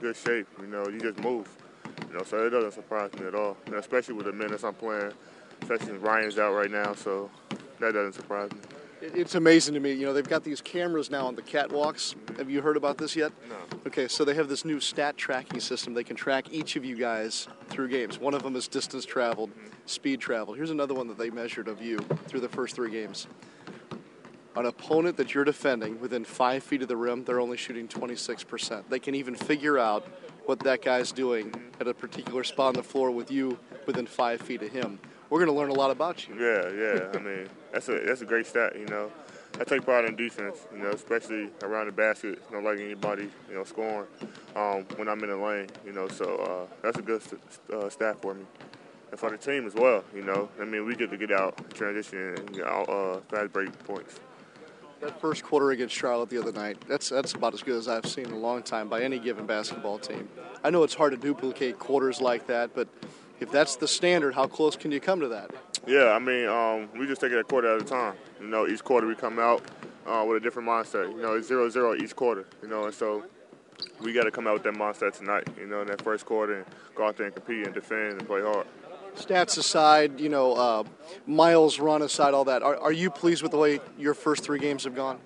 good 0.00 0.16
shape, 0.16 0.46
you 0.60 0.66
know, 0.66 0.86
you 0.88 0.98
just 0.98 1.18
move. 1.18 1.48
You 2.08 2.18
know, 2.18 2.24
so 2.24 2.46
it 2.46 2.50
doesn't 2.50 2.72
surprise 2.72 3.12
me 3.14 3.26
at 3.26 3.34
all. 3.34 3.56
And 3.66 3.76
especially 3.76 4.14
with 4.14 4.26
the 4.26 4.32
minutes 4.32 4.64
I'm 4.64 4.74
playing, 4.74 5.12
especially 5.62 5.92
Ryan's 5.98 6.38
out 6.38 6.54
right 6.54 6.70
now, 6.70 6.94
so 6.94 7.30
that 7.80 7.92
doesn't 7.92 8.14
surprise 8.14 8.50
me. 8.52 8.58
It's 9.00 9.34
amazing 9.34 9.74
to 9.74 9.80
me. 9.80 9.92
You 9.92 10.06
know, 10.06 10.12
they've 10.12 10.28
got 10.28 10.44
these 10.44 10.60
cameras 10.60 11.10
now 11.10 11.26
on 11.26 11.34
the 11.34 11.42
catwalks. 11.42 12.14
Have 12.38 12.48
you 12.48 12.62
heard 12.62 12.76
about 12.76 12.98
this 12.98 13.16
yet? 13.16 13.32
No. 13.48 13.78
Okay, 13.88 14.06
so 14.06 14.24
they 14.24 14.34
have 14.34 14.48
this 14.48 14.64
new 14.64 14.78
stat 14.78 15.16
tracking 15.16 15.58
system. 15.58 15.92
They 15.92 16.04
can 16.04 16.14
track 16.14 16.52
each 16.52 16.76
of 16.76 16.84
you 16.84 16.94
guys 16.94 17.48
through 17.68 17.88
games. 17.88 18.20
One 18.20 18.32
of 18.32 18.44
them 18.44 18.54
is 18.54 18.68
distance 18.68 19.04
traveled, 19.04 19.50
mm-hmm. 19.50 19.68
speed 19.86 20.20
traveled. 20.20 20.56
Here's 20.56 20.70
another 20.70 20.94
one 20.94 21.08
that 21.08 21.18
they 21.18 21.30
measured 21.30 21.66
of 21.66 21.82
you 21.82 21.98
through 22.28 22.40
the 22.40 22.48
first 22.48 22.76
three 22.76 22.92
games. 22.92 23.26
An 24.54 24.66
opponent 24.66 25.16
that 25.16 25.32
you're 25.32 25.44
defending 25.44 25.98
within 25.98 26.24
five 26.24 26.62
feet 26.62 26.82
of 26.82 26.88
the 26.88 26.96
rim, 26.96 27.24
they're 27.24 27.40
only 27.40 27.56
shooting 27.56 27.88
26%. 27.88 28.84
They 28.90 28.98
can 28.98 29.14
even 29.14 29.34
figure 29.34 29.78
out 29.78 30.06
what 30.44 30.58
that 30.60 30.82
guy's 30.82 31.10
doing 31.10 31.54
at 31.80 31.88
a 31.88 31.94
particular 31.94 32.44
spot 32.44 32.68
on 32.68 32.74
the 32.74 32.82
floor 32.82 33.10
with 33.10 33.30
you 33.30 33.58
within 33.86 34.06
five 34.06 34.42
feet 34.42 34.62
of 34.62 34.70
him. 34.70 34.98
We're 35.30 35.38
going 35.38 35.50
to 35.50 35.58
learn 35.58 35.70
a 35.70 35.74
lot 35.74 35.90
about 35.90 36.28
you. 36.28 36.34
Yeah, 36.34 36.68
yeah. 36.70 37.18
I 37.18 37.22
mean, 37.22 37.48
that's 37.72 37.88
a 37.88 38.00
that's 38.00 38.20
a 38.20 38.26
great 38.26 38.46
stat. 38.46 38.78
You 38.78 38.84
know, 38.84 39.10
I 39.58 39.64
take 39.64 39.82
pride 39.82 40.04
in 40.04 40.14
defense. 40.14 40.66
You 40.70 40.82
know, 40.82 40.90
especially 40.90 41.48
around 41.62 41.86
the 41.86 41.92
basket. 41.92 42.38
Know, 42.52 42.58
like 42.58 42.78
anybody, 42.78 43.30
you 43.48 43.54
know, 43.54 43.64
scoring 43.64 44.06
um, 44.54 44.84
when 44.96 45.08
I'm 45.08 45.22
in 45.24 45.30
the 45.30 45.36
lane. 45.36 45.68
You 45.86 45.92
know, 45.94 46.08
so 46.08 46.36
uh, 46.36 46.74
that's 46.82 46.98
a 46.98 47.02
good 47.02 47.22
st- 47.22 47.40
uh, 47.72 47.88
stat 47.88 48.20
for 48.20 48.34
me. 48.34 48.44
And 49.10 49.18
for 49.18 49.30
the 49.30 49.38
team 49.38 49.66
as 49.66 49.74
well, 49.74 50.04
you 50.14 50.22
know, 50.22 50.50
I 50.60 50.66
mean, 50.66 50.84
we 50.84 50.96
get 50.96 51.10
to 51.10 51.16
get 51.16 51.32
out, 51.32 51.56
transition, 51.72 52.34
and 52.36 52.52
get 52.52 52.66
out 52.66 52.88
uh, 52.90 53.20
fast 53.30 53.54
break 53.54 53.72
points. 53.84 54.20
That 55.02 55.20
first 55.20 55.42
quarter 55.42 55.72
against 55.72 55.96
Charlotte 55.96 56.30
the 56.30 56.38
other 56.38 56.52
night, 56.52 56.78
that's 56.86 57.08
that's 57.08 57.32
about 57.32 57.54
as 57.54 57.62
good 57.64 57.76
as 57.76 57.88
I've 57.88 58.06
seen 58.06 58.26
in 58.26 58.32
a 58.32 58.38
long 58.38 58.62
time 58.62 58.88
by 58.88 59.02
any 59.02 59.18
given 59.18 59.46
basketball 59.46 59.98
team. 59.98 60.28
I 60.62 60.70
know 60.70 60.84
it's 60.84 60.94
hard 60.94 61.10
to 61.10 61.16
duplicate 61.16 61.80
quarters 61.80 62.20
like 62.20 62.46
that, 62.46 62.72
but 62.72 62.86
if 63.40 63.50
that's 63.50 63.74
the 63.74 63.88
standard, 63.88 64.32
how 64.32 64.46
close 64.46 64.76
can 64.76 64.92
you 64.92 65.00
come 65.00 65.18
to 65.18 65.26
that? 65.26 65.50
Yeah, 65.88 66.12
I 66.12 66.20
mean, 66.20 66.46
um, 66.46 66.88
we 66.96 67.08
just 67.08 67.20
take 67.20 67.32
it 67.32 67.38
a 67.38 67.42
quarter 67.42 67.74
at 67.74 67.82
a 67.82 67.84
time. 67.84 68.14
You 68.40 68.46
know, 68.46 68.68
each 68.68 68.84
quarter 68.84 69.08
we 69.08 69.16
come 69.16 69.40
out 69.40 69.64
uh, 70.06 70.24
with 70.24 70.36
a 70.36 70.40
different 70.40 70.68
mindset. 70.68 71.10
You 71.10 71.20
know, 71.20 71.34
it's 71.34 71.48
zero 71.48 71.68
zero 71.68 71.96
each 71.96 72.14
quarter. 72.14 72.46
You 72.62 72.68
know, 72.68 72.84
and 72.84 72.94
so 72.94 73.24
we 74.00 74.12
got 74.12 74.22
to 74.22 74.30
come 74.30 74.46
out 74.46 74.54
with 74.54 74.62
that 74.62 74.74
mindset 74.74 75.18
tonight. 75.18 75.48
You 75.58 75.66
know, 75.66 75.80
in 75.80 75.88
that 75.88 76.00
first 76.02 76.26
quarter 76.26 76.58
and 76.58 76.66
go 76.94 77.08
out 77.08 77.16
there 77.16 77.26
and 77.26 77.34
compete 77.34 77.66
and 77.66 77.74
defend 77.74 78.20
and 78.20 78.26
play 78.28 78.40
hard. 78.40 78.68
Stats 79.16 79.58
aside, 79.58 80.18
you 80.18 80.28
know, 80.28 80.54
uh, 80.54 80.84
miles 81.26 81.78
run 81.78 82.02
aside, 82.02 82.34
all 82.34 82.44
that. 82.44 82.62
Are, 82.62 82.76
are 82.76 82.92
you 82.92 83.10
pleased 83.10 83.42
with 83.42 83.52
the 83.52 83.58
way 83.58 83.80
your 83.98 84.14
first 84.14 84.42
three 84.42 84.58
games 84.58 84.84
have 84.84 84.94
gone? 84.94 85.18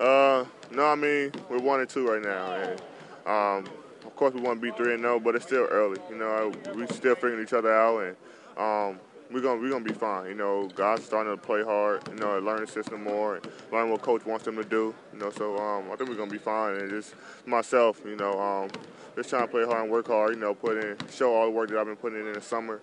Uh, 0.00 0.44
no, 0.70 0.86
I 0.86 0.94
mean 0.94 1.32
we're 1.48 1.58
one 1.58 1.80
and 1.80 1.88
two 1.88 2.08
right 2.08 2.22
now, 2.22 2.52
and 2.54 2.80
um, 3.26 3.72
of 4.04 4.16
course 4.16 4.32
we 4.34 4.40
want 4.40 4.60
to 4.60 4.70
be 4.70 4.76
three 4.76 4.94
and 4.94 5.02
zero, 5.02 5.20
but 5.20 5.34
it's 5.34 5.44
still 5.44 5.66
early. 5.70 6.00
You 6.08 6.16
know, 6.16 6.52
we're 6.74 6.86
still 6.86 7.14
figuring 7.14 7.42
each 7.42 7.52
other 7.52 7.72
out, 7.72 7.98
and 7.98 8.16
um, 8.56 9.00
we're 9.30 9.42
gonna 9.42 9.60
we're 9.60 9.70
gonna 9.70 9.84
be 9.84 9.92
fine. 9.92 10.28
You 10.28 10.34
know, 10.34 10.68
guys 10.74 11.04
starting 11.04 11.36
to 11.36 11.40
play 11.40 11.62
hard. 11.62 12.08
You 12.08 12.14
know, 12.14 12.38
learn 12.38 12.60
the 12.60 12.66
system 12.66 13.04
more, 13.04 13.36
and 13.36 13.46
learn 13.70 13.90
what 13.90 14.02
coach 14.02 14.24
wants 14.24 14.44
them 14.44 14.56
to 14.56 14.64
do. 14.64 14.94
You 15.12 15.18
know, 15.18 15.30
so 15.30 15.58
um, 15.58 15.90
I 15.92 15.96
think 15.96 16.08
we're 16.08 16.16
gonna 16.16 16.30
be 16.30 16.38
fine. 16.38 16.76
And 16.76 16.90
just 16.90 17.14
myself, 17.44 18.00
you 18.04 18.16
know, 18.16 18.40
um, 18.40 18.70
just 19.14 19.30
trying 19.30 19.42
to 19.42 19.48
play 19.48 19.64
hard 19.64 19.82
and 19.82 19.90
work 19.90 20.06
hard. 20.06 20.34
You 20.34 20.40
know, 20.40 20.54
put 20.54 20.82
in 20.82 20.96
show 21.12 21.34
all 21.34 21.44
the 21.44 21.50
work 21.50 21.68
that 21.70 21.78
I've 21.78 21.86
been 21.86 21.96
putting 21.96 22.20
in 22.20 22.28
in 22.28 22.32
the 22.34 22.40
summer 22.40 22.80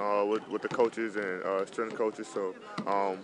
uh, 0.00 0.24
with 0.24 0.48
with 0.48 0.62
the 0.62 0.68
coaches 0.68 1.16
and 1.16 1.42
uh, 1.42 1.66
strength 1.66 1.96
coaches. 1.96 2.26
So. 2.32 2.54
Um, 2.86 3.18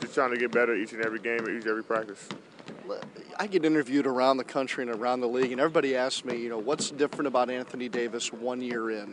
just 0.00 0.14
trying 0.14 0.30
to 0.30 0.38
get 0.38 0.50
better 0.50 0.74
each 0.74 0.92
and 0.92 1.04
every 1.04 1.18
game, 1.18 1.40
each 1.42 1.48
and 1.48 1.66
every 1.66 1.84
practice. 1.84 2.28
I 3.38 3.46
get 3.46 3.64
interviewed 3.64 4.06
around 4.06 4.36
the 4.36 4.44
country 4.44 4.86
and 4.86 4.94
around 4.94 5.20
the 5.20 5.28
league, 5.28 5.52
and 5.52 5.60
everybody 5.60 5.96
asks 5.96 6.24
me, 6.24 6.36
you 6.36 6.48
know, 6.48 6.58
what's 6.58 6.90
different 6.90 7.26
about 7.26 7.50
Anthony 7.50 7.88
Davis 7.88 8.32
one 8.32 8.60
year 8.60 8.90
in? 8.90 9.12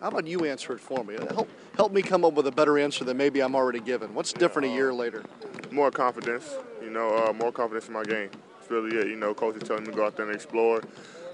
How 0.00 0.08
about 0.08 0.26
you 0.26 0.44
answer 0.44 0.72
it 0.72 0.80
for 0.80 1.04
me? 1.04 1.16
Help, 1.34 1.48
help 1.76 1.92
me 1.92 2.02
come 2.02 2.24
up 2.24 2.34
with 2.34 2.46
a 2.46 2.52
better 2.52 2.78
answer 2.78 3.04
than 3.04 3.16
maybe 3.16 3.40
I'm 3.40 3.56
already 3.56 3.80
given. 3.80 4.14
What's 4.14 4.32
different 4.32 4.68
a 4.68 4.70
year 4.70 4.94
later? 4.94 5.24
More 5.70 5.90
confidence, 5.90 6.54
you 6.80 6.90
know, 6.90 7.16
uh, 7.16 7.32
more 7.32 7.52
confidence 7.52 7.88
in 7.88 7.94
my 7.94 8.04
game. 8.04 8.30
It's 8.60 8.70
really 8.70 8.96
it. 8.96 9.08
You 9.08 9.16
know, 9.16 9.34
coaches 9.34 9.64
telling 9.66 9.84
me 9.84 9.90
to 9.90 9.96
go 9.96 10.06
out 10.06 10.16
there 10.16 10.26
and 10.26 10.34
explore. 10.34 10.82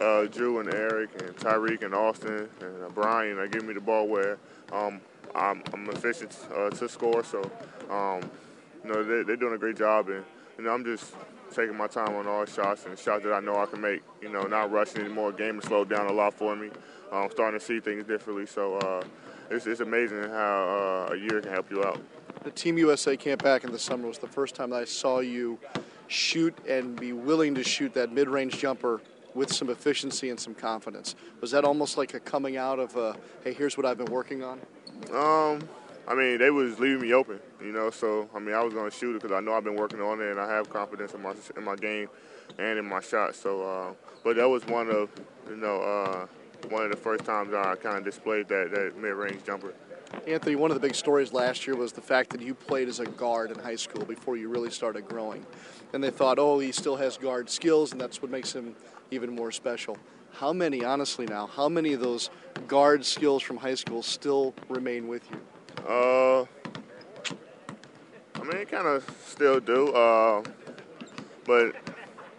Uh, 0.00 0.26
Jrue 0.26 0.60
and 0.60 0.74
Eric 0.74 1.10
and 1.22 1.36
Tyreke 1.36 1.84
and 1.84 1.94
Austin 1.94 2.48
and 2.60 2.84
uh, 2.84 2.88
Brian 2.88 3.38
are 3.38 3.46
giving 3.46 3.68
me 3.68 3.74
the 3.74 3.80
ball 3.80 4.08
where 4.08 4.38
um, 4.72 5.00
I'm, 5.34 5.62
I'm 5.72 5.88
efficient 5.90 6.36
uh, 6.54 6.70
to 6.70 6.88
score. 6.88 7.24
So, 7.24 7.40
um, 7.90 8.20
you 8.84 8.92
know, 8.92 9.02
they, 9.02 9.22
they're 9.22 9.36
doing 9.36 9.54
a 9.54 9.58
great 9.58 9.76
job, 9.76 10.08
and 10.08 10.24
you 10.58 10.64
know, 10.64 10.70
I'm 10.70 10.84
just 10.84 11.14
taking 11.54 11.76
my 11.76 11.86
time 11.86 12.14
on 12.14 12.26
all 12.26 12.44
shots 12.44 12.86
and 12.86 12.98
shots 12.98 13.24
that 13.24 13.32
I 13.32 13.40
know 13.40 13.56
I 13.56 13.66
can 13.66 13.80
make. 13.80 14.02
You 14.20 14.30
know, 14.30 14.42
not 14.42 14.70
rushing 14.70 15.00
anymore. 15.00 15.32
Game 15.32 15.56
has 15.56 15.64
slowed 15.64 15.88
down 15.88 16.06
a 16.06 16.12
lot 16.12 16.34
for 16.34 16.54
me. 16.56 16.70
I'm 17.12 17.30
starting 17.30 17.58
to 17.58 17.64
see 17.64 17.80
things 17.80 18.04
differently. 18.04 18.46
So 18.46 18.76
uh, 18.78 19.02
it's, 19.50 19.66
it's 19.66 19.80
amazing 19.80 20.22
how 20.24 21.08
uh, 21.10 21.14
a 21.14 21.16
year 21.16 21.40
can 21.40 21.52
help 21.52 21.70
you 21.70 21.84
out. 21.84 22.00
The 22.42 22.50
Team 22.50 22.76
USA 22.78 23.16
camp 23.16 23.42
back 23.42 23.64
in 23.64 23.72
the 23.72 23.78
summer 23.78 24.08
was 24.08 24.18
the 24.18 24.28
first 24.28 24.54
time 24.54 24.70
that 24.70 24.80
I 24.80 24.84
saw 24.84 25.20
you 25.20 25.58
shoot 26.08 26.56
and 26.68 26.98
be 26.98 27.12
willing 27.12 27.54
to 27.54 27.64
shoot 27.64 27.94
that 27.94 28.12
mid-range 28.12 28.58
jumper 28.58 29.00
with 29.34 29.52
some 29.52 29.68
efficiency 29.70 30.30
and 30.30 30.38
some 30.38 30.54
confidence. 30.54 31.14
Was 31.40 31.50
that 31.50 31.64
almost 31.64 31.96
like 31.96 32.14
a 32.14 32.20
coming 32.20 32.56
out 32.56 32.78
of, 32.78 32.96
a, 32.96 33.16
hey, 33.42 33.52
here's 33.52 33.76
what 33.76 33.84
I've 33.84 33.98
been 33.98 34.12
working 34.12 34.42
on? 34.42 34.60
Um, 35.12 35.68
I 36.06 36.14
mean, 36.14 36.38
they 36.38 36.50
was 36.50 36.78
leaving 36.78 37.02
me 37.02 37.12
open, 37.14 37.40
you 37.60 37.72
know. 37.72 37.90
So 37.90 38.28
I 38.34 38.38
mean, 38.38 38.54
I 38.54 38.62
was 38.62 38.74
gonna 38.74 38.90
shoot 38.90 39.16
it 39.16 39.22
because 39.22 39.34
I 39.34 39.40
know 39.40 39.54
I've 39.54 39.64
been 39.64 39.76
working 39.76 40.00
on 40.00 40.20
it 40.20 40.30
and 40.30 40.40
I 40.40 40.48
have 40.50 40.68
confidence 40.68 41.14
in 41.14 41.22
my 41.22 41.34
in 41.56 41.64
my 41.64 41.76
game 41.76 42.08
and 42.58 42.78
in 42.78 42.84
my 42.84 43.00
shot. 43.00 43.34
So, 43.34 43.62
uh, 43.62 43.92
but 44.22 44.36
that 44.36 44.48
was 44.48 44.66
one 44.66 44.90
of, 44.90 45.08
you 45.48 45.56
know, 45.56 45.80
uh, 45.80 46.26
one 46.68 46.84
of 46.84 46.90
the 46.90 46.96
first 46.96 47.24
times 47.24 47.54
I 47.54 47.74
kind 47.76 47.98
of 47.98 48.04
displayed 48.04 48.48
that 48.48 48.70
that 48.70 48.96
mid-range 48.96 49.44
jumper. 49.44 49.72
Anthony, 50.26 50.54
one 50.54 50.70
of 50.70 50.80
the 50.80 50.86
big 50.86 50.94
stories 50.94 51.32
last 51.32 51.66
year 51.66 51.74
was 51.74 51.92
the 51.92 52.00
fact 52.00 52.30
that 52.30 52.40
you 52.40 52.54
played 52.54 52.88
as 52.88 53.00
a 53.00 53.06
guard 53.06 53.50
in 53.50 53.58
high 53.58 53.74
school 53.74 54.04
before 54.04 54.36
you 54.36 54.48
really 54.48 54.70
started 54.70 55.08
growing. 55.08 55.44
And 55.92 56.04
they 56.04 56.10
thought, 56.10 56.38
oh, 56.38 56.58
he 56.60 56.70
still 56.70 56.96
has 56.96 57.16
guard 57.16 57.50
skills, 57.50 57.92
and 57.92 58.00
that's 58.00 58.22
what 58.22 58.30
makes 58.30 58.52
him 58.52 58.76
even 59.10 59.34
more 59.34 59.50
special. 59.50 59.96
How 60.32 60.52
many, 60.52 60.84
honestly 60.84 61.26
now, 61.26 61.46
how 61.46 61.68
many 61.68 61.92
of 61.92 62.00
those 62.00 62.30
guard 62.66 63.04
skills 63.04 63.42
from 63.42 63.56
high 63.56 63.76
school 63.76 64.02
still 64.02 64.54
remain 64.68 65.06
with 65.06 65.22
you? 65.30 65.40
Uh, 65.88 66.44
I 68.34 68.42
mean, 68.42 68.66
kind 68.66 68.86
of 68.86 69.08
still 69.26 69.60
do. 69.60 69.92
Uh, 69.92 70.42
but 71.46 71.74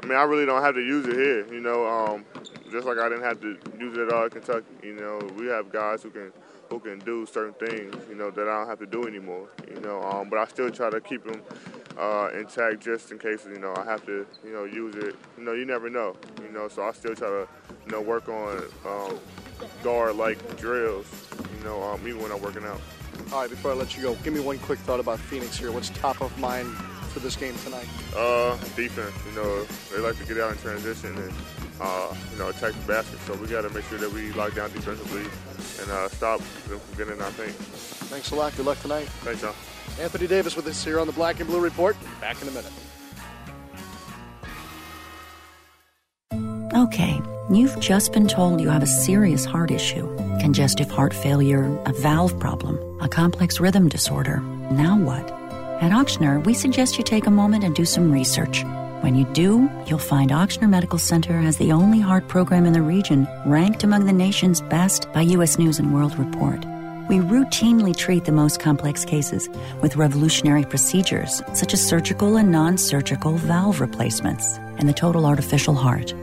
I 0.03 0.05
mean, 0.05 0.17
I 0.17 0.24
really 0.24 0.45
don't 0.45 0.62
have 0.62 0.75
to 0.75 0.81
use 0.81 1.05
it 1.07 1.15
here. 1.15 1.48
You 1.53 1.62
know, 1.62 1.88
um, 1.88 2.25
just 2.72 2.86
like 2.86 2.98
I 2.98 3.07
didn't 3.10 3.24
have 3.24 3.39
to 3.41 3.57
use 3.79 3.98
it 3.98 4.07
at 4.07 4.13
all 4.13 4.25
in 4.25 4.29
Kentucky. 4.29 4.65
You 4.84 4.93
know, 4.93 5.19
we 5.38 5.48
have 5.48 5.72
guys 5.72 6.03
who 6.03 6.10
can 6.10 6.31
who 6.69 6.79
can 6.79 7.00
do 7.00 7.25
certain 7.25 7.53
things. 7.53 7.95
You 8.10 8.15
know, 8.15 8.29
that 8.31 8.48
I 8.48 8.60
don't 8.60 8.67
have 8.67 8.79
to 8.79 8.86
do 8.86 9.07
anymore. 9.07 9.48
You 9.67 9.79
know, 9.81 10.01
um, 10.03 10.29
but 10.29 10.38
I 10.38 10.45
still 10.48 10.69
try 10.69 10.89
to 10.89 11.00
keep 11.00 11.24
them 11.24 11.41
uh, 11.98 12.30
intact 12.34 12.82
just 12.82 13.12
in 13.12 13.20
case 13.20 13.46
you 13.46 13.60
know 13.60 13.74
I 13.75 13.84
have 13.86 14.06
to 14.06 14.25
you 14.44 14.54
know 14.54 14.66
use 14.66 14.96
it. 14.96 15.16
You 15.38 15.44
know, 15.44 15.54
you 15.54 15.66
never 15.66 15.90
know. 15.90 16.16
You 16.42 16.52
know, 16.52 16.68
so 16.68 16.84
I 16.84 16.92
still 16.92 17.16
try 17.16 17.30
to 17.30 17.48
you 17.86 17.92
know 17.92 18.02
work 18.02 18.28
on 18.30 18.64
um, 18.86 19.20
guard 19.84 20.16
like 20.16 20.58
drills. 20.58 21.08
You 21.58 21.64
know, 21.64 21.82
um, 21.82 22.08
even 22.08 22.22
when 22.22 22.32
I'm 22.32 22.42
working 22.42 22.64
out. 22.64 22.82
All 23.32 23.42
right, 23.42 23.50
before 23.50 23.72
I 23.72 23.74
let 23.75 23.96
you 23.96 24.04
go, 24.04 24.16
give 24.24 24.34
me 24.34 24.40
one 24.40 24.60
quick 24.60 24.80
thought 24.80 25.00
about 25.00 25.20
Phoenix 25.20 25.58
here. 25.58 25.72
What's 25.72 25.90
top 25.90 26.22
of 26.22 26.38
mind 26.38 26.68
for 27.12 27.20
this 27.20 27.36
game 27.36 27.56
tonight? 27.64 27.88
Uh, 28.16 28.58
defense. 28.75 29.16
You 29.25 29.42
know, 29.42 29.64
they 29.92 30.00
like 30.00 30.18
to 30.18 30.25
get 30.25 30.38
out 30.38 30.52
in 30.52 30.58
transition 30.58 31.16
and 31.16 31.34
uh, 31.80 32.14
you 32.32 32.38
know 32.38 32.50
attack 32.50 32.74
the 32.74 32.88
basket. 32.88 33.20
So 33.25 33.34
we 33.36 33.48
got 33.48 33.62
to 33.62 33.70
make 33.70 33.86
sure 33.86 33.98
that 33.98 34.12
we 34.12 34.32
lock 34.34 34.54
down 34.56 34.72
defensively 34.72 35.24
and 35.82 35.92
uh, 35.92 36.10
stop 36.10 36.40
them 36.40 36.80
from 36.80 36.98
getting 36.98 37.22
our 37.22 37.32
thing. 37.32 37.50
Thanks 38.10 38.32
a 38.32 38.36
lot. 38.36 38.56
Good 38.56 38.66
luck 38.66 38.82
tonight. 38.82 39.08
Thanks, 39.24 39.42
John. 39.42 39.54
Anthony 40.00 40.28
Davis 40.28 40.56
with 40.56 40.68
us 40.68 40.84
here 40.84 41.00
on 41.00 41.08
the 41.08 41.14
Black 41.14 41.40
and 41.40 41.48
Blue 41.48 41.62
Report. 41.62 41.96
Back 42.20 42.42
in 42.42 42.48
a 42.48 42.52
minute. 42.52 42.72
Okay, 46.74 47.22
you've 47.50 47.80
just 47.80 48.12
been 48.12 48.28
told 48.28 48.60
you 48.60 48.68
have 48.70 48.84
a 48.84 48.88
serious 48.88 49.46
heart 49.46 49.72
issue 49.72 50.14
congestive 50.40 50.92
heart 50.92 51.14
failure, 51.14 51.66
a 51.86 51.94
valve 51.94 52.38
problem, 52.40 52.78
a 53.02 53.08
complex 53.08 53.60
rhythm 53.60 53.90
disorder. 53.90 54.42
Now 54.72 54.98
what? 54.98 55.32
At 55.82 55.92
Ochsner, 55.92 56.46
we 56.46 56.54
suggest 56.54 56.98
you 56.98 57.04
take 57.04 57.25
a 57.25 57.32
moment 57.32 57.64
and 57.64 57.75
do 57.75 57.86
some 57.86 58.12
research. 58.12 58.64
When 59.02 59.16
you 59.16 59.25
do, 59.34 59.70
you'll 59.88 59.98
find 59.98 60.32
Ochsner 60.32 60.70
Medical 60.70 61.00
Center 61.00 61.40
has 61.40 61.58
the 61.58 61.72
only 61.72 62.00
heart 62.00 62.28
program 62.28 62.66
in 62.66 62.74
the 62.74 62.82
region 62.82 63.28
ranked 63.46 63.84
among 63.84 64.06
the 64.06 64.14
nation's 64.14 64.62
best 64.62 65.12
by 65.14 65.22
U.S. 65.22 65.58
News 65.58 65.80
and 65.80 65.94
World 65.94 66.18
Report. 66.18 66.64
We 67.07 67.17
routinely 67.17 67.95
treat 67.95 68.25
the 68.25 68.31
most 68.31 68.59
complex 68.59 69.05
cases 69.05 69.47
with 69.79 69.95
revolutionary 69.95 70.65
procedures 70.65 71.43
such 71.53 71.74
as 71.74 71.88
surgical 71.88 72.38
and 72.38 72.51
non 72.51 72.79
surgical 72.79 73.33
valve 73.33 73.79
replacements 73.79 74.57
and 74.79 74.89
the 74.89 74.93
total 74.93 75.27
artificial 75.27 75.75
heart. 75.75 76.13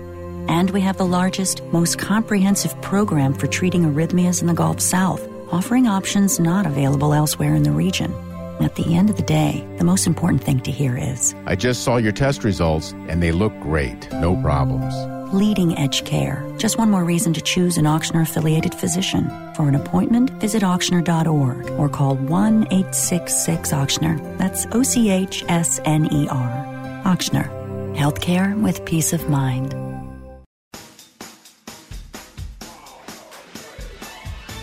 And 0.49 0.71
we 0.71 0.81
have 0.81 0.97
the 0.97 1.07
largest, 1.07 1.63
most 1.67 1.99
comprehensive 1.99 2.81
program 2.83 3.33
for 3.33 3.47
treating 3.47 3.85
arrhythmias 3.85 4.41
in 4.41 4.49
the 4.49 4.55
Gulf 4.55 4.81
South, 4.81 5.23
offering 5.53 5.87
options 5.87 6.41
not 6.41 6.67
available 6.67 7.15
elsewhere 7.15 7.55
in 7.55 7.63
the 7.63 7.71
region. 7.71 8.13
At 8.61 8.75
the 8.75 8.97
end 8.97 9.09
of 9.09 9.17
the 9.17 9.23
day, 9.23 9.65
the 9.79 9.85
most 9.85 10.07
important 10.07 10.43
thing 10.43 10.61
to 10.61 10.73
hear 10.73 10.99
is 10.99 11.33
I 11.47 11.55
just 11.55 11.85
saw 11.85 11.97
your 11.97 12.13
test 12.13 12.43
results 12.43 12.93
and 13.09 13.23
they 13.23 13.31
look 13.31 13.53
great. 13.61 14.11
No 14.13 14.35
problems. 14.43 15.12
Leading 15.33 15.77
edge 15.79 16.05
care. 16.05 16.45
Just 16.59 16.79
one 16.79 16.91
more 16.91 17.05
reason 17.05 17.33
to 17.33 17.41
choose 17.41 17.79
an 17.79 17.85
Ochsner 17.85 18.23
affiliated 18.23 18.75
physician. 18.75 19.31
For 19.55 19.69
an 19.69 19.75
appointment, 19.75 20.31
visit 20.41 20.63
Ochsner.org 20.63 21.71
or 21.71 21.89
call 21.89 22.17
1 22.17 22.65
866 22.65 23.73
Ochsner. 23.73 24.39
That's 24.39 24.67
O 24.73 24.83
C 24.83 25.11
H 25.11 25.45
S 25.49 25.81
N 25.85 26.13
E 26.13 26.29
R. 26.29 27.03
Ochsner. 27.05 27.49
Healthcare 27.97 28.61
with 28.63 28.85
peace 28.85 29.13
of 29.13 29.29
mind. 29.29 29.75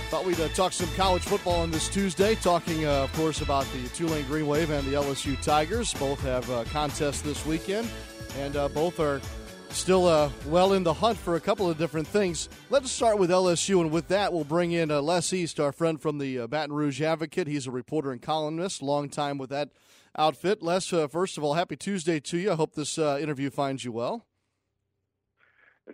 Thought 0.09 0.25
we'd 0.25 0.39
uh, 0.39 0.47
talk 0.49 0.73
some 0.73 0.89
college 0.95 1.21
football 1.21 1.61
on 1.61 1.69
this 1.69 1.87
Tuesday, 1.87 2.33
talking, 2.33 2.83
uh, 2.85 3.03
of 3.03 3.13
course, 3.13 3.41
about 3.41 3.67
the 3.71 3.87
Tulane 3.89 4.25
Green 4.25 4.47
Wave 4.47 4.71
and 4.71 4.85
the 4.87 4.93
LSU 4.93 5.39
Tigers. 5.43 5.93
Both 5.93 6.19
have 6.21 6.49
uh, 6.49 6.63
contests 6.71 7.21
this 7.21 7.45
weekend, 7.45 7.87
and 8.35 8.55
uh, 8.55 8.67
both 8.69 8.99
are 8.99 9.21
still 9.69 10.07
uh, 10.07 10.29
well 10.47 10.73
in 10.73 10.83
the 10.83 10.93
hunt 10.93 11.17
for 11.17 11.35
a 11.35 11.39
couple 11.39 11.69
of 11.69 11.77
different 11.77 12.07
things. 12.07 12.49
Let's 12.69 12.91
start 12.91 13.17
with 13.17 13.29
LSU, 13.29 13.81
and 13.81 13.91
with 13.91 14.07
that, 14.09 14.33
we'll 14.33 14.43
bring 14.43 14.71
in 14.71 14.91
uh, 14.91 15.01
Les 15.01 15.31
East, 15.33 15.59
our 15.59 15.71
friend 15.71 16.01
from 16.01 16.17
the 16.17 16.39
uh, 16.39 16.47
Baton 16.47 16.73
Rouge 16.73 17.01
Advocate. 17.01 17.47
He's 17.47 17.67
a 17.67 17.71
reporter 17.71 18.11
and 18.11 18.21
columnist, 18.21 18.81
long 18.81 19.09
time 19.09 19.37
with 19.37 19.49
that 19.51 19.69
outfit. 20.17 20.61
Les, 20.61 20.91
uh, 20.91 21.07
first 21.07 21.37
of 21.37 21.43
all, 21.43 21.53
happy 21.53 21.75
Tuesday 21.75 22.19
to 22.19 22.37
you. 22.37 22.51
I 22.51 22.55
hope 22.55 22.73
this 22.73 22.97
uh, 22.97 23.19
interview 23.21 23.49
finds 23.49 23.85
you 23.85 23.91
well. 23.91 24.25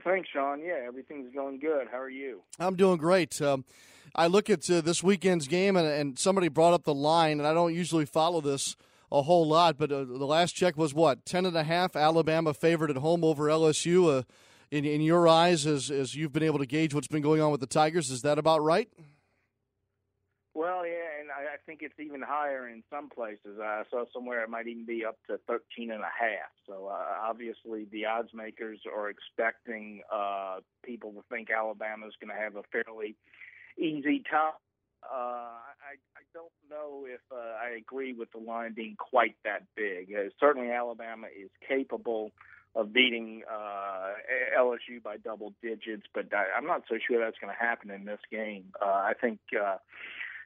Thanks, 0.04 0.28
Sean. 0.34 0.60
Yeah, 0.60 0.80
everything's 0.86 1.34
going 1.34 1.60
good. 1.60 1.88
How 1.90 2.00
are 2.00 2.10
you? 2.10 2.42
I'm 2.60 2.76
doing 2.76 2.98
great. 2.98 3.42
Um, 3.42 3.64
I 4.14 4.28
look 4.28 4.50
at 4.50 4.70
uh, 4.70 4.82
this 4.82 5.02
weekend's 5.04 5.48
game, 5.48 5.78
and, 5.78 5.88
and 5.88 6.20
somebody 6.20 6.48
brought 6.48 6.74
up 6.74 6.84
the 6.84 6.94
line, 6.94 7.40
and 7.40 7.48
I 7.48 7.54
don't 7.54 7.74
usually 7.74 8.06
follow 8.06 8.42
this 8.42 8.76
a 9.12 9.22
whole 9.22 9.48
lot, 9.48 9.78
but 9.78 9.92
uh, 9.92 10.04
the 10.04 10.26
last 10.26 10.54
check 10.54 10.78
was 10.78 10.94
what 10.94 11.26
ten 11.26 11.46
and 11.46 11.56
a 11.56 11.64
half. 11.64 11.96
Alabama 11.96 12.54
favored 12.54 12.90
at 12.90 12.98
home 12.98 13.24
over 13.24 13.46
LSU. 13.46 14.20
Uh, 14.20 14.24
in 14.72 14.86
in 14.86 15.02
your 15.02 15.28
eyes, 15.28 15.66
as 15.66 15.92
as 15.92 16.16
you've 16.16 16.34
been 16.34 16.44
able 16.44 16.60
to 16.60 16.66
gauge 16.66 16.94
what's 16.94 17.08
been 17.08 17.22
going 17.22 17.42
on 17.42 17.52
with 17.52 17.62
the 17.62 17.68
Tigers, 17.68 18.10
is 18.10 18.22
that 18.24 18.40
about 18.40 18.64
right? 18.64 18.90
Well, 20.54 20.88
yeah, 20.88 21.20
and 21.20 21.30
I, 21.32 21.56
I 21.56 21.58
think 21.66 21.82
it's 21.82 22.00
even 22.00 22.22
higher 22.22 22.70
in 22.70 22.82
some 22.90 23.10
places. 23.10 23.60
I 23.62 23.84
saw 23.90 24.06
somewhere 24.14 24.42
it 24.42 24.50
might 24.50 24.68
even 24.68 24.86
be 24.86 25.04
up 25.06 25.18
to 25.28 25.38
thirteen 25.48 25.92
and 25.92 26.02
a 26.02 26.06
half. 26.06 26.50
So 26.66 26.88
uh, 26.88 27.28
obviously, 27.30 27.86
the 27.92 28.06
odds 28.06 28.30
makers 28.34 28.80
are 28.94 29.10
expecting 29.10 30.02
uh, 30.12 30.60
people 30.84 31.12
to 31.12 31.24
think 31.30 31.50
Alabama's 31.52 32.14
going 32.20 32.36
to 32.36 32.42
have 32.42 32.56
a 32.56 32.64
fairly 32.72 33.16
easy 33.78 34.24
time. 34.30 34.54
Uh, 35.12 35.62
I, 35.86 35.96
I 36.16 36.24
don't 36.34 36.52
know 36.70 37.06
if 37.08 37.22
uh, 37.32 37.36
I 37.36 37.78
agree 37.78 38.14
with 38.14 38.32
the 38.32 38.40
line 38.40 38.74
being 38.74 38.96
quite 38.98 39.36
that 39.44 39.64
big. 39.76 40.14
Uh, 40.14 40.30
certainly, 40.40 40.72
Alabama 40.72 41.28
is 41.28 41.50
capable 41.68 42.32
of 42.76 42.92
beating 42.92 43.44
uh, 43.50 44.14
LSU 44.58 45.02
by 45.02 45.18
double 45.18 45.54
digits, 45.62 46.04
but 46.14 46.26
I, 46.34 46.58
I'm 46.58 46.68
not 46.68 46.84
so 46.90 46.96
sure 47.08 47.24
that's 47.24 47.38
going 47.40 47.54
to 47.54 47.66
happen 47.66 47.90
in 47.92 48.06
this 48.06 48.20
game. 48.32 48.66
Uh, 48.82 48.86
I 48.86 49.14
think. 49.20 49.40
Uh, 49.54 49.78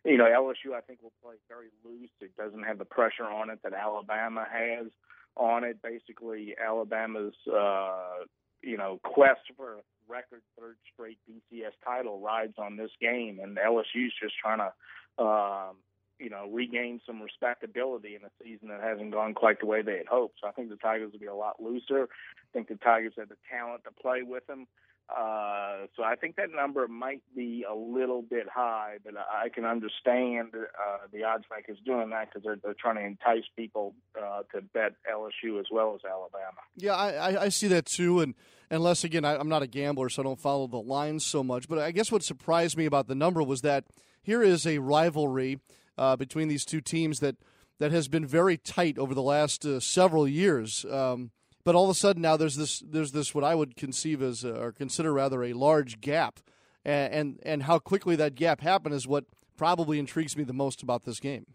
you 0.06 0.18
know, 0.18 0.24
LSU 0.24 0.74
I 0.74 0.80
think 0.80 1.02
will 1.04 1.12
play 1.22 1.36
very 1.50 1.68
loose. 1.84 2.10
It 2.22 2.36
doesn't 2.38 2.64
have 2.64 2.78
the 2.78 2.86
pressure 2.86 3.26
on 3.26 3.50
it 3.50 3.60
that 3.64 3.74
Alabama 3.74 4.46
has 4.50 4.88
on 5.36 5.66
it. 5.66 5.82
Basically, 5.82 6.56
Alabama's 6.58 7.34
uh, 7.48 8.24
you 8.62 8.78
know 8.78 9.00
quest 9.04 9.42
for 9.58 9.80
record 10.10 10.42
third 10.60 10.78
straight 10.94 11.20
BCS 11.30 11.74
title 11.86 12.20
rides 12.20 12.56
on 12.58 12.76
this 12.76 12.92
game, 13.00 13.40
and 13.42 13.58
LSU's 13.58 14.14
just 14.22 14.36
trying 14.42 14.60
to 14.60 15.24
um, 15.24 15.76
you 16.20 16.30
know 16.30 16.50
regain 16.52 17.00
some 17.06 17.22
respectability 17.22 18.16
in 18.16 18.24
a 18.24 18.32
season 18.44 18.70
that 18.70 18.82
hasn't 18.82 19.12
gone 19.12 19.34
quite 19.34 19.60
the 19.60 19.66
way 19.66 19.82
they 19.82 19.98
had 19.98 20.08
hoped. 20.08 20.40
So 20.42 20.48
I 20.48 20.52
think 20.52 20.70
the 20.70 20.76
Tigers 20.76 21.12
will 21.12 21.20
be 21.20 21.26
a 21.28 21.36
lot 21.36 21.62
looser. 21.62 22.04
I 22.04 22.48
think 22.54 22.68
the 22.68 22.76
Tigers 22.76 23.14
have 23.18 23.30
the 23.30 23.38
talent 23.50 23.84
to 23.86 23.92
play 23.92 24.24
with 24.24 24.46
them. 24.48 24.68
Uh, 25.10 25.88
so 25.96 26.04
I 26.04 26.16
think 26.16 26.36
that 26.36 26.50
number 26.56 26.88
might 26.88 27.24
be 27.36 27.66
a 27.70 27.74
little 27.74 28.22
bit 28.22 28.48
high, 28.54 28.98
but 29.04 29.16
I 29.18 29.50
can 29.50 29.66
understand 29.66 30.50
uh, 30.54 30.98
the 31.12 31.24
odds 31.24 31.46
makers 31.56 31.80
doing 31.84 32.12
that 32.12 32.30
because 32.30 32.44
they're, 32.44 32.58
they're 32.62 32.76
trying 32.80 32.96
to 32.96 33.04
entice 33.04 33.46
people 33.56 33.96
uh, 34.16 34.44
to 34.54 34.62
bet 34.62 34.94
LSU 35.12 35.60
as 35.60 35.66
well 35.72 35.96
as 35.96 36.02
Alabama. 36.06 36.62
Yeah, 36.76 36.94
I, 36.94 37.46
I 37.46 37.50
see 37.50 37.68
that 37.70 37.86
too, 37.86 38.20
and 38.20 38.36
unless 38.70 39.04
again 39.04 39.26
I, 39.26 39.36
I'm 39.36 39.50
not 39.50 39.64
a 39.64 39.68
gambler, 39.68 40.10
so 40.10 40.22
I 40.22 40.24
don't 40.24 40.40
follow 40.40 40.68
the 40.68 40.78
lines 40.82 41.26
so 41.26 41.44
much. 41.44 41.68
But 41.68 41.80
I 41.80 41.92
guess 41.92 42.12
what 42.12 42.24
surprised 42.24 42.78
me 42.78 42.86
about 42.86 43.08
the 43.08 43.16
number 43.16 43.42
was 43.42 43.62
that 43.62 43.86
here 44.22 44.44
is 44.44 44.68
a 44.68 44.78
rivalry 44.78 45.60
uh, 45.98 46.16
between 46.18 46.50
these 46.50 46.66
two 46.66 46.82
teams 46.82 47.20
that 47.20 47.36
that 47.80 47.92
has 47.92 48.08
been 48.08 48.26
very 48.26 48.58
tight 48.58 49.00
over 49.00 49.16
the 49.16 49.24
last 49.24 49.66
uh, 49.66 49.80
several 49.80 50.28
years. 50.28 50.86
Um, 50.86 51.32
but 51.70 51.76
all 51.76 51.84
of 51.84 51.92
a 51.92 51.94
sudden 51.94 52.24
now 52.24 52.36
there's 52.36 52.56
this 52.56 52.80
there's 52.80 53.12
this 53.12 53.36
what 53.36 53.44
I 53.44 53.54
would 53.54 53.76
conceive 53.76 54.24
as 54.24 54.44
a, 54.44 54.60
or 54.60 54.72
consider 54.72 55.14
rather 55.14 55.44
a 55.44 55.54
large 55.54 56.02
gap, 56.02 56.40
and, 56.84 57.14
and 57.14 57.40
and 57.44 57.64
how 57.64 57.78
quickly 57.78 58.16
that 58.16 58.34
gap 58.34 58.62
happened 58.62 58.96
is 58.96 59.08
what 59.08 59.26
probably 59.56 60.00
intrigues 60.00 60.36
me 60.36 60.44
the 60.44 60.52
most 60.52 60.82
about 60.82 61.04
this 61.04 61.20
game. 61.20 61.46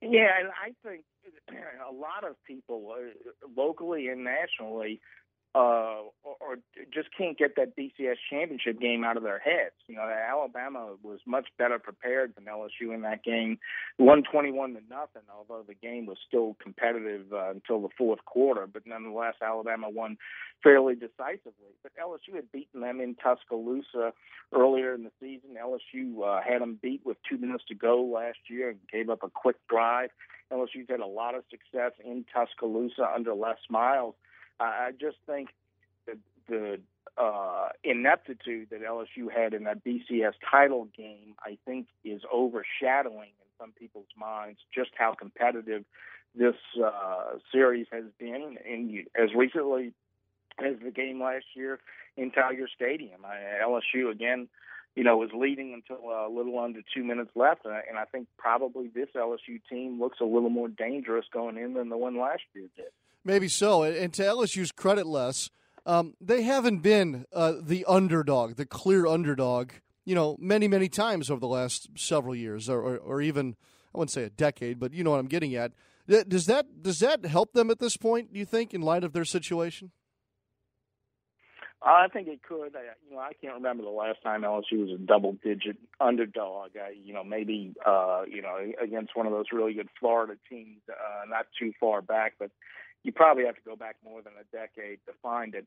Yeah, 0.00 0.28
and 0.38 0.50
I 0.50 0.74
think 0.88 1.02
a 1.50 1.92
lot 1.92 2.22
of 2.22 2.36
people, 2.46 2.94
uh, 2.96 3.30
locally 3.56 4.06
and 4.06 4.22
nationally, 4.22 5.00
uh, 5.54 6.08
or, 6.24 6.36
or 6.40 6.56
just 6.94 7.08
can't 7.16 7.36
get 7.36 7.56
that 7.56 7.76
BCS 7.76 8.16
championship 8.30 8.80
game 8.80 9.04
out 9.04 9.18
of 9.18 9.22
their 9.22 9.38
heads. 9.38 9.74
You 9.86 9.96
know, 9.96 10.08
Alabama 10.08 10.94
was 11.02 11.20
much 11.26 11.48
better 11.58 11.78
prepared 11.78 12.34
than 12.34 12.44
LSU 12.44 12.94
in 12.94 13.02
that 13.02 13.22
game, 13.22 13.58
one 13.98 14.22
twenty-one 14.22 14.74
to 14.74 14.80
nothing. 14.88 15.22
Although 15.30 15.64
the 15.66 15.74
game 15.74 16.06
was 16.06 16.16
still 16.26 16.56
competitive 16.62 17.32
uh, 17.32 17.50
until 17.50 17.82
the 17.82 17.90
fourth 17.98 18.24
quarter, 18.24 18.66
but 18.66 18.86
nonetheless, 18.86 19.34
Alabama 19.42 19.90
won 19.90 20.16
fairly 20.62 20.94
decisively. 20.94 21.74
But 21.82 21.92
LSU 22.00 22.36
had 22.36 22.50
beaten 22.50 22.80
them 22.80 23.00
in 23.00 23.14
Tuscaloosa 23.16 24.12
earlier 24.54 24.94
in 24.94 25.04
the 25.04 25.12
season. 25.20 25.56
LSU 25.62 26.22
uh, 26.26 26.40
had 26.42 26.62
them 26.62 26.78
beat 26.80 27.02
with 27.04 27.18
two 27.28 27.36
minutes 27.36 27.64
to 27.68 27.74
go 27.74 28.02
last 28.02 28.38
year 28.48 28.70
and 28.70 28.78
gave 28.90 29.10
up 29.10 29.22
a 29.22 29.28
quick 29.28 29.56
drive. 29.68 30.10
LSU's 30.50 30.88
had 30.88 31.00
a 31.00 31.06
lot 31.06 31.34
of 31.34 31.44
success 31.50 31.92
in 32.04 32.24
Tuscaloosa 32.32 33.06
under 33.14 33.34
Les 33.34 33.56
Miles. 33.70 34.14
I 34.60 34.90
just 34.98 35.16
think 35.26 35.50
that 36.06 36.18
the 36.48 36.80
uh, 37.16 37.68
ineptitude 37.84 38.68
that 38.70 38.82
LSU 38.82 39.30
had 39.34 39.54
in 39.54 39.64
that 39.64 39.84
BCS 39.84 40.34
title 40.50 40.88
game, 40.96 41.34
I 41.44 41.58
think, 41.64 41.86
is 42.04 42.22
overshadowing 42.32 43.28
in 43.28 43.48
some 43.58 43.72
people's 43.72 44.06
minds 44.16 44.60
just 44.74 44.90
how 44.96 45.14
competitive 45.14 45.84
this 46.34 46.54
uh, 46.82 47.38
series 47.52 47.86
has 47.92 48.04
been, 48.18 48.56
and 48.66 49.06
as 49.14 49.34
recently 49.34 49.92
as 50.58 50.76
the 50.82 50.90
game 50.90 51.20
last 51.20 51.44
year 51.54 51.78
in 52.16 52.30
Tiger 52.30 52.68
Stadium. 52.74 53.24
I, 53.24 53.62
LSU 53.62 54.10
again, 54.10 54.48
you 54.94 55.04
know, 55.04 55.16
was 55.16 55.30
leading 55.34 55.72
until 55.74 56.04
a 56.10 56.28
little 56.28 56.58
under 56.58 56.80
two 56.94 57.04
minutes 57.04 57.30
left, 57.34 57.64
and 57.64 57.74
I, 57.74 57.82
and 57.88 57.98
I 57.98 58.04
think 58.04 58.28
probably 58.38 58.88
this 58.88 59.08
LSU 59.14 59.60
team 59.68 60.00
looks 60.00 60.20
a 60.20 60.24
little 60.24 60.50
more 60.50 60.68
dangerous 60.68 61.26
going 61.32 61.56
in 61.56 61.74
than 61.74 61.88
the 61.88 61.96
one 61.96 62.18
last 62.18 62.42
year 62.54 62.68
did. 62.76 62.86
Maybe 63.24 63.48
so. 63.48 63.82
And 63.82 64.12
to 64.14 64.22
LSU's 64.22 64.72
credit, 64.72 65.06
Les 65.06 65.50
um, 65.84 66.14
they 66.20 66.42
haven't 66.42 66.78
been 66.78 67.26
uh, 67.32 67.54
the 67.60 67.84
underdog, 67.86 68.56
the 68.56 68.66
clear 68.66 69.06
underdog, 69.06 69.72
you 70.04 70.14
know, 70.14 70.36
many, 70.38 70.68
many 70.68 70.88
times 70.88 71.30
over 71.30 71.40
the 71.40 71.48
last 71.48 71.88
several 71.96 72.34
years, 72.34 72.68
or, 72.68 72.80
or, 72.80 72.96
or, 72.98 73.20
even, 73.20 73.56
I 73.94 73.98
wouldn't 73.98 74.10
say 74.10 74.24
a 74.24 74.30
decade, 74.30 74.78
but 74.78 74.92
you 74.92 75.02
know 75.02 75.10
what 75.10 75.20
I'm 75.20 75.26
getting 75.26 75.54
at. 75.54 75.72
Does 76.08 76.46
that 76.46 76.82
does 76.82 76.98
that 76.98 77.24
help 77.24 77.52
them 77.52 77.70
at 77.70 77.78
this 77.78 77.96
point? 77.96 78.32
Do 78.32 78.38
you 78.40 78.44
think, 78.44 78.74
in 78.74 78.80
light 78.80 79.04
of 79.04 79.12
their 79.12 79.24
situation? 79.24 79.92
I 81.80 82.08
think 82.08 82.26
it 82.26 82.42
could. 82.42 82.76
I, 82.76 82.94
you 83.08 83.14
know, 83.14 83.20
I 83.20 83.32
can't 83.40 83.54
remember 83.54 83.84
the 83.84 83.90
last 83.90 84.20
time 84.22 84.42
LSU 84.42 84.80
was 84.80 84.90
a 84.90 84.98
double-digit 84.98 85.76
underdog. 86.00 86.70
I, 86.76 86.90
you 86.90 87.12
know, 87.12 87.22
maybe 87.22 87.74
uh, 87.86 88.22
you 88.28 88.42
know 88.42 88.56
against 88.82 89.16
one 89.16 89.26
of 89.26 89.32
those 89.32 89.46
really 89.52 89.74
good 89.74 89.88
Florida 89.98 90.34
teams, 90.50 90.80
uh, 90.90 91.24
not 91.28 91.46
too 91.56 91.72
far 91.78 92.02
back, 92.02 92.34
but 92.38 92.50
you 93.04 93.12
probably 93.12 93.44
have 93.44 93.56
to 93.56 93.60
go 93.64 93.76
back 93.76 93.96
more 94.04 94.22
than 94.22 94.32
a 94.40 94.56
decade 94.56 94.98
to 95.06 95.12
find 95.22 95.54
it. 95.54 95.66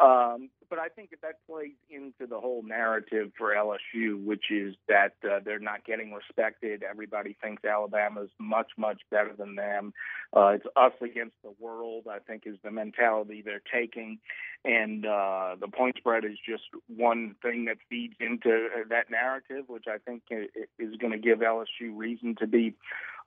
Um, 0.00 0.50
but 0.68 0.78
I 0.78 0.88
think 0.88 1.10
that 1.10 1.22
that 1.22 1.46
plays 1.48 1.72
into 1.88 2.26
the 2.28 2.38
whole 2.38 2.62
narrative 2.62 3.32
for 3.38 3.54
LSU, 3.54 4.22
which 4.22 4.50
is 4.50 4.74
that 4.88 5.14
uh, 5.24 5.40
they're 5.42 5.58
not 5.58 5.86
getting 5.86 6.12
respected. 6.12 6.82
Everybody 6.82 7.36
thinks 7.42 7.64
Alabama's 7.64 8.28
much, 8.38 8.72
much 8.76 9.00
better 9.10 9.32
than 9.38 9.54
them. 9.54 9.94
Uh, 10.36 10.48
it's 10.48 10.66
us 10.76 10.92
against 11.00 11.36
the 11.42 11.54
world, 11.58 12.04
I 12.10 12.18
think, 12.18 12.42
is 12.44 12.56
the 12.62 12.70
mentality 12.70 13.42
they're 13.42 13.62
taking. 13.72 14.18
And 14.64 15.06
uh, 15.06 15.56
the 15.60 15.68
point 15.68 15.96
spread 15.96 16.24
is 16.24 16.36
just 16.46 16.64
one 16.88 17.36
thing 17.40 17.66
that 17.66 17.78
feeds 17.88 18.16
into 18.20 18.68
that 18.90 19.10
narrative, 19.10 19.64
which 19.68 19.84
I 19.88 19.98
think 19.98 20.24
is 20.30 20.96
going 20.96 21.12
to 21.12 21.18
give 21.18 21.38
LSU 21.38 21.96
reason 21.96 22.34
to 22.40 22.46
be 22.46 22.74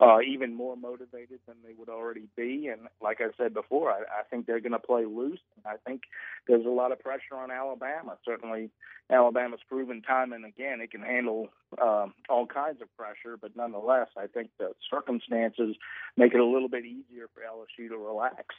uh, 0.02 0.20
even 0.22 0.56
more 0.56 0.78
motivated 0.78 1.40
than 1.46 1.56
they 1.66 1.74
would 1.78 1.90
already 1.90 2.28
be. 2.36 2.68
And 2.68 2.88
like 3.02 3.20
I 3.20 3.28
said 3.38 3.54
before, 3.54 3.92
I, 3.92 4.00
I 4.00 4.24
think 4.30 4.46
they're 4.46 4.62
going 4.62 4.72
to 4.72 4.80
play 4.80 5.06
loose. 5.06 5.40
I 5.66 5.76
think 5.86 6.04
there's 6.48 6.66
a 6.66 6.70
lot 6.70 6.92
of 6.92 7.00
pressure 7.00 7.36
on 7.36 7.52
Alabama. 7.52 8.18
Certainly, 8.26 8.70
Alabama's 9.12 9.60
proven 9.68 10.02
time 10.02 10.34
and 10.34 10.46
again 10.46 10.82
it 10.82 10.92
can 10.92 11.02
handle 11.02 11.50
uh, 11.82 12.08
all 12.30 12.46
kinds 12.46 12.82
of 12.82 12.96
pressure, 12.96 13.38
but 13.40 13.56
nonetheless, 13.56 14.08
I 14.16 14.28
think 14.28 14.52
the 14.58 14.72
circumstances 14.90 15.76
make 16.16 16.34
it 16.34 16.40
a 16.40 16.46
little 16.46 16.70
bit 16.70 16.86
easier 16.86 17.28
for 17.34 17.42
LSU 17.42 17.90
to 17.90 17.98
relax. 17.98 18.56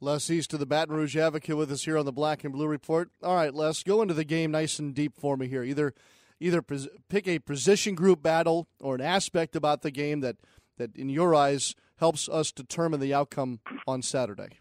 Les 0.00 0.28
East 0.28 0.52
of 0.52 0.60
the 0.60 0.66
Baton 0.66 0.94
Rouge 0.94 1.16
Advocate 1.16 1.56
with 1.56 1.72
us 1.72 1.84
here 1.84 1.96
on 1.96 2.04
the 2.04 2.12
Black 2.12 2.44
and 2.44 2.52
Blue 2.52 2.66
Report. 2.66 3.10
All 3.22 3.34
right, 3.34 3.54
Les, 3.54 3.82
go 3.82 4.02
into 4.02 4.14
the 4.14 4.24
game 4.24 4.50
nice 4.50 4.78
and 4.78 4.94
deep 4.94 5.14
for 5.18 5.36
me 5.36 5.48
here. 5.48 5.62
Either 5.62 5.94
either 6.38 6.62
pick 7.08 7.26
a 7.26 7.38
position 7.38 7.94
group 7.94 8.22
battle 8.22 8.68
or 8.80 8.94
an 8.94 9.00
aspect 9.00 9.56
about 9.56 9.82
the 9.82 9.90
game 9.90 10.20
that 10.20 10.36
that 10.76 10.94
in 10.96 11.08
your 11.08 11.34
eyes 11.34 11.74
helps 11.98 12.28
us 12.28 12.52
determine 12.52 13.00
the 13.00 13.14
outcome 13.14 13.60
on 13.86 14.02
Saturday. 14.02 14.58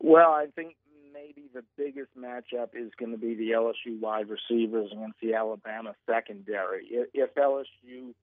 Well, 0.00 0.30
I 0.30 0.46
think 0.54 0.76
maybe 1.12 1.48
the 1.54 1.62
biggest 1.76 2.10
matchup 2.18 2.70
is 2.74 2.90
going 2.98 3.12
to 3.12 3.18
be 3.18 3.34
the 3.34 3.50
LSU 3.50 4.00
wide 4.00 4.26
receivers 4.28 4.90
against 4.92 5.20
the 5.20 5.34
Alabama 5.34 5.94
secondary. 6.06 6.86
If 7.14 7.34
LSU 7.34 8.14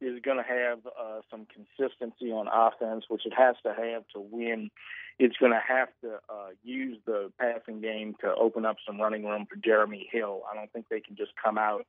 is 0.00 0.20
going 0.22 0.36
to 0.36 0.42
have 0.42 0.80
uh, 0.86 1.20
some 1.30 1.46
consistency 1.46 2.30
on 2.30 2.48
offense, 2.48 3.04
which 3.08 3.26
it 3.26 3.32
has 3.36 3.56
to 3.62 3.70
have 3.70 4.04
to 4.14 4.20
win. 4.20 4.70
It's 5.18 5.36
going 5.36 5.52
to 5.52 5.62
have 5.66 5.88
to 6.02 6.14
uh, 6.28 6.48
use 6.62 6.98
the 7.06 7.30
passing 7.38 7.80
game 7.80 8.16
to 8.20 8.34
open 8.34 8.64
up 8.64 8.76
some 8.86 9.00
running 9.00 9.24
room 9.24 9.46
for 9.48 9.56
Jeremy 9.56 10.08
Hill. 10.10 10.42
I 10.50 10.56
don't 10.56 10.72
think 10.72 10.88
they 10.88 11.00
can 11.00 11.16
just 11.16 11.32
come 11.42 11.56
out 11.56 11.86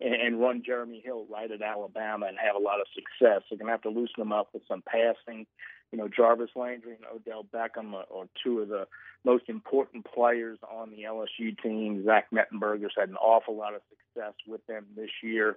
and, 0.00 0.14
and 0.14 0.40
run 0.40 0.62
Jeremy 0.64 1.00
Hill 1.04 1.26
right 1.30 1.50
at 1.50 1.62
Alabama 1.62 2.26
and 2.26 2.38
have 2.38 2.56
a 2.56 2.64
lot 2.64 2.80
of 2.80 2.86
success. 2.94 3.42
They're 3.48 3.58
going 3.58 3.66
to 3.66 3.72
have 3.72 3.82
to 3.82 3.90
loosen 3.90 4.18
them 4.18 4.32
up 4.32 4.48
with 4.52 4.62
some 4.68 4.82
passing. 4.82 5.46
You 5.92 5.98
know, 5.98 6.08
Jarvis 6.08 6.50
Landry 6.56 6.96
and 6.96 7.06
Odell 7.14 7.44
Beckham 7.44 7.94
are, 7.94 8.06
are 8.14 8.28
two 8.42 8.60
of 8.60 8.68
the 8.68 8.86
most 9.24 9.48
important 9.48 10.06
players 10.06 10.58
on 10.68 10.90
the 10.90 11.04
LSU 11.04 11.56
team. 11.62 12.04
Zach 12.04 12.26
Mettenberger's 12.32 12.94
had 12.98 13.08
an 13.08 13.16
awful 13.16 13.56
lot 13.56 13.74
of 13.74 13.82
success 13.88 14.34
with 14.46 14.66
them 14.66 14.86
this 14.96 15.10
year. 15.22 15.56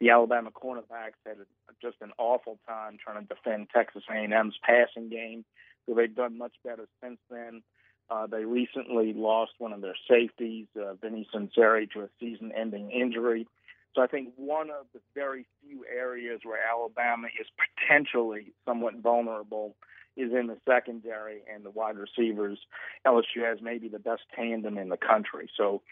The 0.00 0.10
Alabama 0.10 0.50
cornerbacks 0.50 1.20
had 1.26 1.36
just 1.82 1.96
an 2.00 2.12
awful 2.18 2.58
time 2.66 2.98
trying 3.02 3.26
to 3.26 3.34
defend 3.34 3.68
Texas 3.74 4.02
A&M's 4.10 4.58
passing 4.62 5.10
game, 5.10 5.44
so 5.86 5.94
they've 5.94 6.14
done 6.14 6.38
much 6.38 6.54
better 6.64 6.86
since 7.02 7.18
then. 7.30 7.62
Uh, 8.10 8.26
they 8.26 8.44
recently 8.44 9.12
lost 9.12 9.52
one 9.58 9.72
of 9.72 9.82
their 9.82 9.94
safeties, 10.08 10.66
uh, 10.76 10.94
Vinny 10.94 11.28
Sunseri, 11.32 11.88
to 11.92 12.00
a 12.00 12.08
season-ending 12.18 12.90
injury. 12.90 13.46
So 13.94 14.02
I 14.02 14.06
think 14.06 14.30
one 14.36 14.70
of 14.70 14.86
the 14.94 15.00
very 15.14 15.46
few 15.60 15.84
areas 15.84 16.40
where 16.44 16.60
Alabama 16.70 17.28
is 17.40 17.46
potentially 17.58 18.52
somewhat 18.64 18.94
vulnerable 18.96 19.74
is 20.16 20.32
in 20.32 20.46
the 20.46 20.56
secondary 20.68 21.42
and 21.52 21.64
the 21.64 21.70
wide 21.70 21.96
receivers. 21.96 22.58
LSU 23.06 23.44
has 23.44 23.58
maybe 23.62 23.88
the 23.88 23.98
best 23.98 24.22
tandem 24.34 24.78
in 24.78 24.88
the 24.88 24.96
country. 24.96 25.48
So 25.56 25.82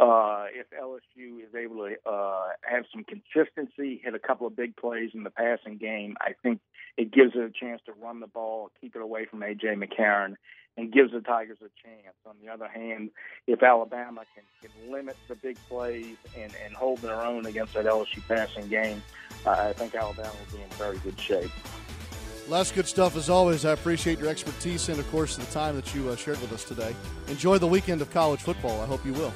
uh, 0.00 0.46
if 0.52 0.66
LSU 0.70 1.40
is 1.40 1.54
able 1.54 1.88
to 1.88 1.96
uh, 2.08 2.48
have 2.62 2.84
some 2.92 3.04
consistency, 3.04 4.00
hit 4.02 4.14
a 4.14 4.18
couple 4.18 4.46
of 4.46 4.54
big 4.54 4.76
plays 4.76 5.10
in 5.14 5.24
the 5.24 5.30
passing 5.30 5.76
game, 5.76 6.16
I 6.20 6.34
think 6.42 6.60
it 6.96 7.12
gives 7.12 7.32
it 7.34 7.42
a 7.42 7.50
chance 7.50 7.80
to 7.86 7.92
run 7.92 8.20
the 8.20 8.26
ball, 8.26 8.70
keep 8.80 8.94
it 8.94 9.02
away 9.02 9.26
from 9.26 9.42
A.J. 9.42 9.74
McCarron, 9.74 10.36
and 10.76 10.92
gives 10.92 11.12
the 11.12 11.20
Tigers 11.20 11.58
a 11.60 11.70
chance. 11.84 12.14
On 12.26 12.36
the 12.44 12.52
other 12.52 12.68
hand, 12.68 13.10
if 13.48 13.62
Alabama 13.62 14.22
can, 14.34 14.44
can 14.62 14.92
limit 14.92 15.16
the 15.26 15.34
big 15.34 15.56
plays 15.68 16.16
and, 16.36 16.52
and 16.64 16.74
hold 16.74 16.98
their 16.98 17.20
own 17.20 17.46
against 17.46 17.74
that 17.74 17.84
LSU 17.84 18.26
passing 18.28 18.68
game, 18.68 19.02
uh, 19.44 19.50
I 19.50 19.72
think 19.72 19.96
Alabama 19.96 20.30
will 20.30 20.56
be 20.56 20.62
in 20.62 20.70
very 20.70 20.98
good 20.98 21.18
shape. 21.18 21.50
Les 22.46 22.70
good 22.70 22.86
stuff 22.86 23.16
as 23.16 23.28
always. 23.28 23.64
I 23.64 23.72
appreciate 23.72 24.18
your 24.18 24.28
expertise 24.28 24.88
and, 24.88 24.98
of 24.98 25.10
course, 25.10 25.36
the 25.36 25.44
time 25.46 25.74
that 25.74 25.92
you 25.94 26.08
uh, 26.08 26.16
shared 26.16 26.40
with 26.40 26.52
us 26.52 26.64
today. 26.64 26.94
Enjoy 27.26 27.58
the 27.58 27.66
weekend 27.66 28.00
of 28.00 28.10
college 28.10 28.40
football. 28.40 28.80
I 28.80 28.86
hope 28.86 29.04
you 29.04 29.12
will. 29.12 29.32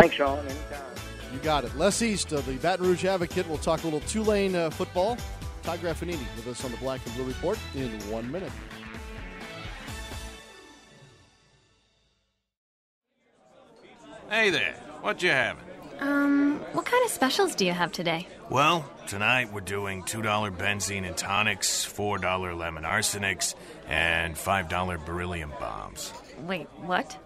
Thanks, 0.00 0.14
Sean. 0.14 0.38
Anytime. 0.38 0.82
You 1.32 1.38
got 1.40 1.64
it. 1.64 1.76
Les 1.76 2.02
East 2.02 2.32
of 2.32 2.46
the 2.46 2.54
Baton 2.56 2.86
Rouge 2.86 3.04
Advocate. 3.04 3.48
We'll 3.48 3.58
talk 3.58 3.82
a 3.82 3.84
little 3.84 4.00
Tulane 4.00 4.54
uh, 4.54 4.70
football. 4.70 5.18
Ty 5.62 5.78
Graffagnini 5.78 6.18
with 6.36 6.46
us 6.46 6.64
on 6.64 6.70
the 6.70 6.76
Black 6.78 7.04
and 7.04 7.14
Blue 7.16 7.24
Report 7.24 7.58
in 7.74 7.90
one 8.10 8.30
minute. 8.30 8.52
Hey 14.30 14.50
there, 14.50 14.74
what 15.00 15.22
you 15.22 15.30
having? 15.30 15.64
Um, 16.00 16.60
what 16.72 16.84
kind 16.84 17.04
of 17.04 17.10
specials 17.10 17.54
do 17.54 17.64
you 17.64 17.72
have 17.72 17.90
today? 17.90 18.28
Well, 18.50 18.88
tonight 19.08 19.52
we're 19.52 19.62
doing 19.62 20.04
$2 20.04 20.56
benzene 20.56 21.06
and 21.06 21.16
tonics, 21.16 21.84
$4 21.84 22.56
lemon 22.56 22.84
arsenics, 22.84 23.54
and 23.88 24.36
$5 24.36 25.04
beryllium 25.04 25.50
bombs. 25.58 26.12
Wait, 26.46 26.68
what? 26.76 27.16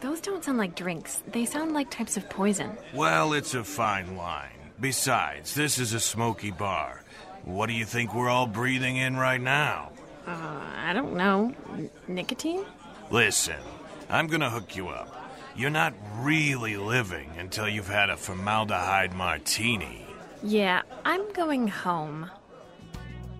Those 0.00 0.20
don't 0.20 0.44
sound 0.44 0.58
like 0.58 0.76
drinks. 0.76 1.22
They 1.26 1.44
sound 1.44 1.72
like 1.72 1.90
types 1.90 2.16
of 2.16 2.28
poison. 2.30 2.76
Well, 2.94 3.32
it's 3.32 3.54
a 3.54 3.64
fine 3.64 4.16
line. 4.16 4.50
Besides, 4.80 5.54
this 5.54 5.78
is 5.78 5.92
a 5.92 6.00
smoky 6.00 6.52
bar. 6.52 7.02
What 7.44 7.66
do 7.66 7.72
you 7.72 7.84
think 7.84 8.14
we're 8.14 8.28
all 8.28 8.46
breathing 8.46 8.96
in 8.96 9.16
right 9.16 9.40
now? 9.40 9.90
Uh, 10.26 10.60
I 10.86 10.92
don't 10.92 11.16
know. 11.16 11.52
N- 11.72 11.90
nicotine? 12.06 12.64
Listen, 13.10 13.56
I'm 14.08 14.26
gonna 14.28 14.50
hook 14.50 14.76
you 14.76 14.88
up. 14.88 15.14
You're 15.56 15.70
not 15.70 15.94
really 16.18 16.76
living 16.76 17.30
until 17.38 17.68
you've 17.68 17.88
had 17.88 18.10
a 18.10 18.16
formaldehyde 18.16 19.14
martini. 19.14 20.06
Yeah, 20.42 20.82
I'm 21.04 21.32
going 21.32 21.66
home. 21.66 22.30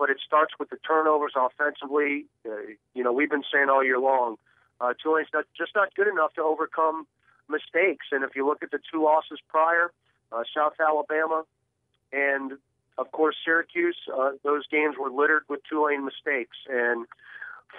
But 0.01 0.09
it 0.09 0.19
starts 0.27 0.55
with 0.59 0.71
the 0.71 0.79
turnovers 0.79 1.35
offensively. 1.37 2.25
Uh, 2.47 2.73
you 2.95 3.05
know, 3.05 3.13
we've 3.13 3.31
been 3.31 3.45
saying 3.53 3.69
all 3.69 3.85
year 3.85 4.01
long, 4.01 4.37
uh, 4.81 4.95
Tulane's 5.01 5.29
not, 5.33 5.45
just 5.57 5.73
not 5.77 5.95
good 5.95 6.09
enough 6.09 6.33
to 6.35 6.43
overcome 6.43 7.07
mistakes. 7.51 8.07
And 8.11 8.25
if 8.25 8.31
you 8.35 8.47
look 8.47 8.63
at 8.63 8.71
the 8.71 8.81
two 8.91 9.05
losses 9.05 9.39
prior, 9.49 9.93
uh, 10.33 10.43
South 10.57 10.73
Alabama 10.81 11.45
and 12.13 12.53
of 12.97 13.13
course 13.13 13.37
Syracuse, 13.45 13.97
uh, 14.13 14.33
those 14.43 14.67
games 14.69 14.97
were 14.99 15.11
littered 15.11 15.45
with 15.49 15.61
Tulane 15.69 16.05
mistakes. 16.05 16.57
And 16.69 17.07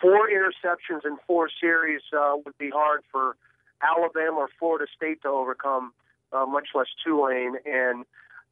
four 0.02 0.30
interceptions 0.30 1.06
in 1.06 1.18
four 1.28 1.50
series 1.60 2.02
uh, 2.16 2.36
would 2.46 2.58
be 2.58 2.70
hard 2.70 3.02
for 3.12 3.36
Alabama 3.82 4.38
or 4.38 4.50
Florida 4.60 4.86
State 4.96 5.24
to 5.24 5.30
overcome, 5.30 5.94
uh, 6.32 6.46
much 6.46 6.70
less 6.76 6.88
Tulane. 7.04 7.56
And 7.66 8.06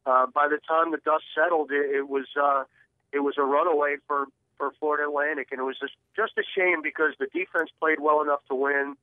uh, 0.06 0.26
by 0.26 0.48
the 0.48 0.58
time 0.66 0.90
the 0.90 0.98
dust 1.04 1.24
settled, 1.34 1.70
it, 1.70 1.94
it 1.94 2.08
was 2.08 2.26
uh, 2.40 2.64
it 3.12 3.20
was 3.20 3.34
a 3.38 3.42
runaway 3.42 3.96
for 4.06 4.26
for 4.56 4.72
Florida 4.78 5.08
Atlantic, 5.08 5.48
and 5.50 5.60
it 5.60 5.64
was 5.64 5.78
just 5.80 5.94
just 6.14 6.32
a 6.38 6.42
shame 6.56 6.82
because 6.82 7.14
the 7.18 7.26
defense 7.26 7.70
played 7.80 7.98
well 8.00 8.22
enough 8.22 8.40
to 8.48 8.54
win, 8.54 8.96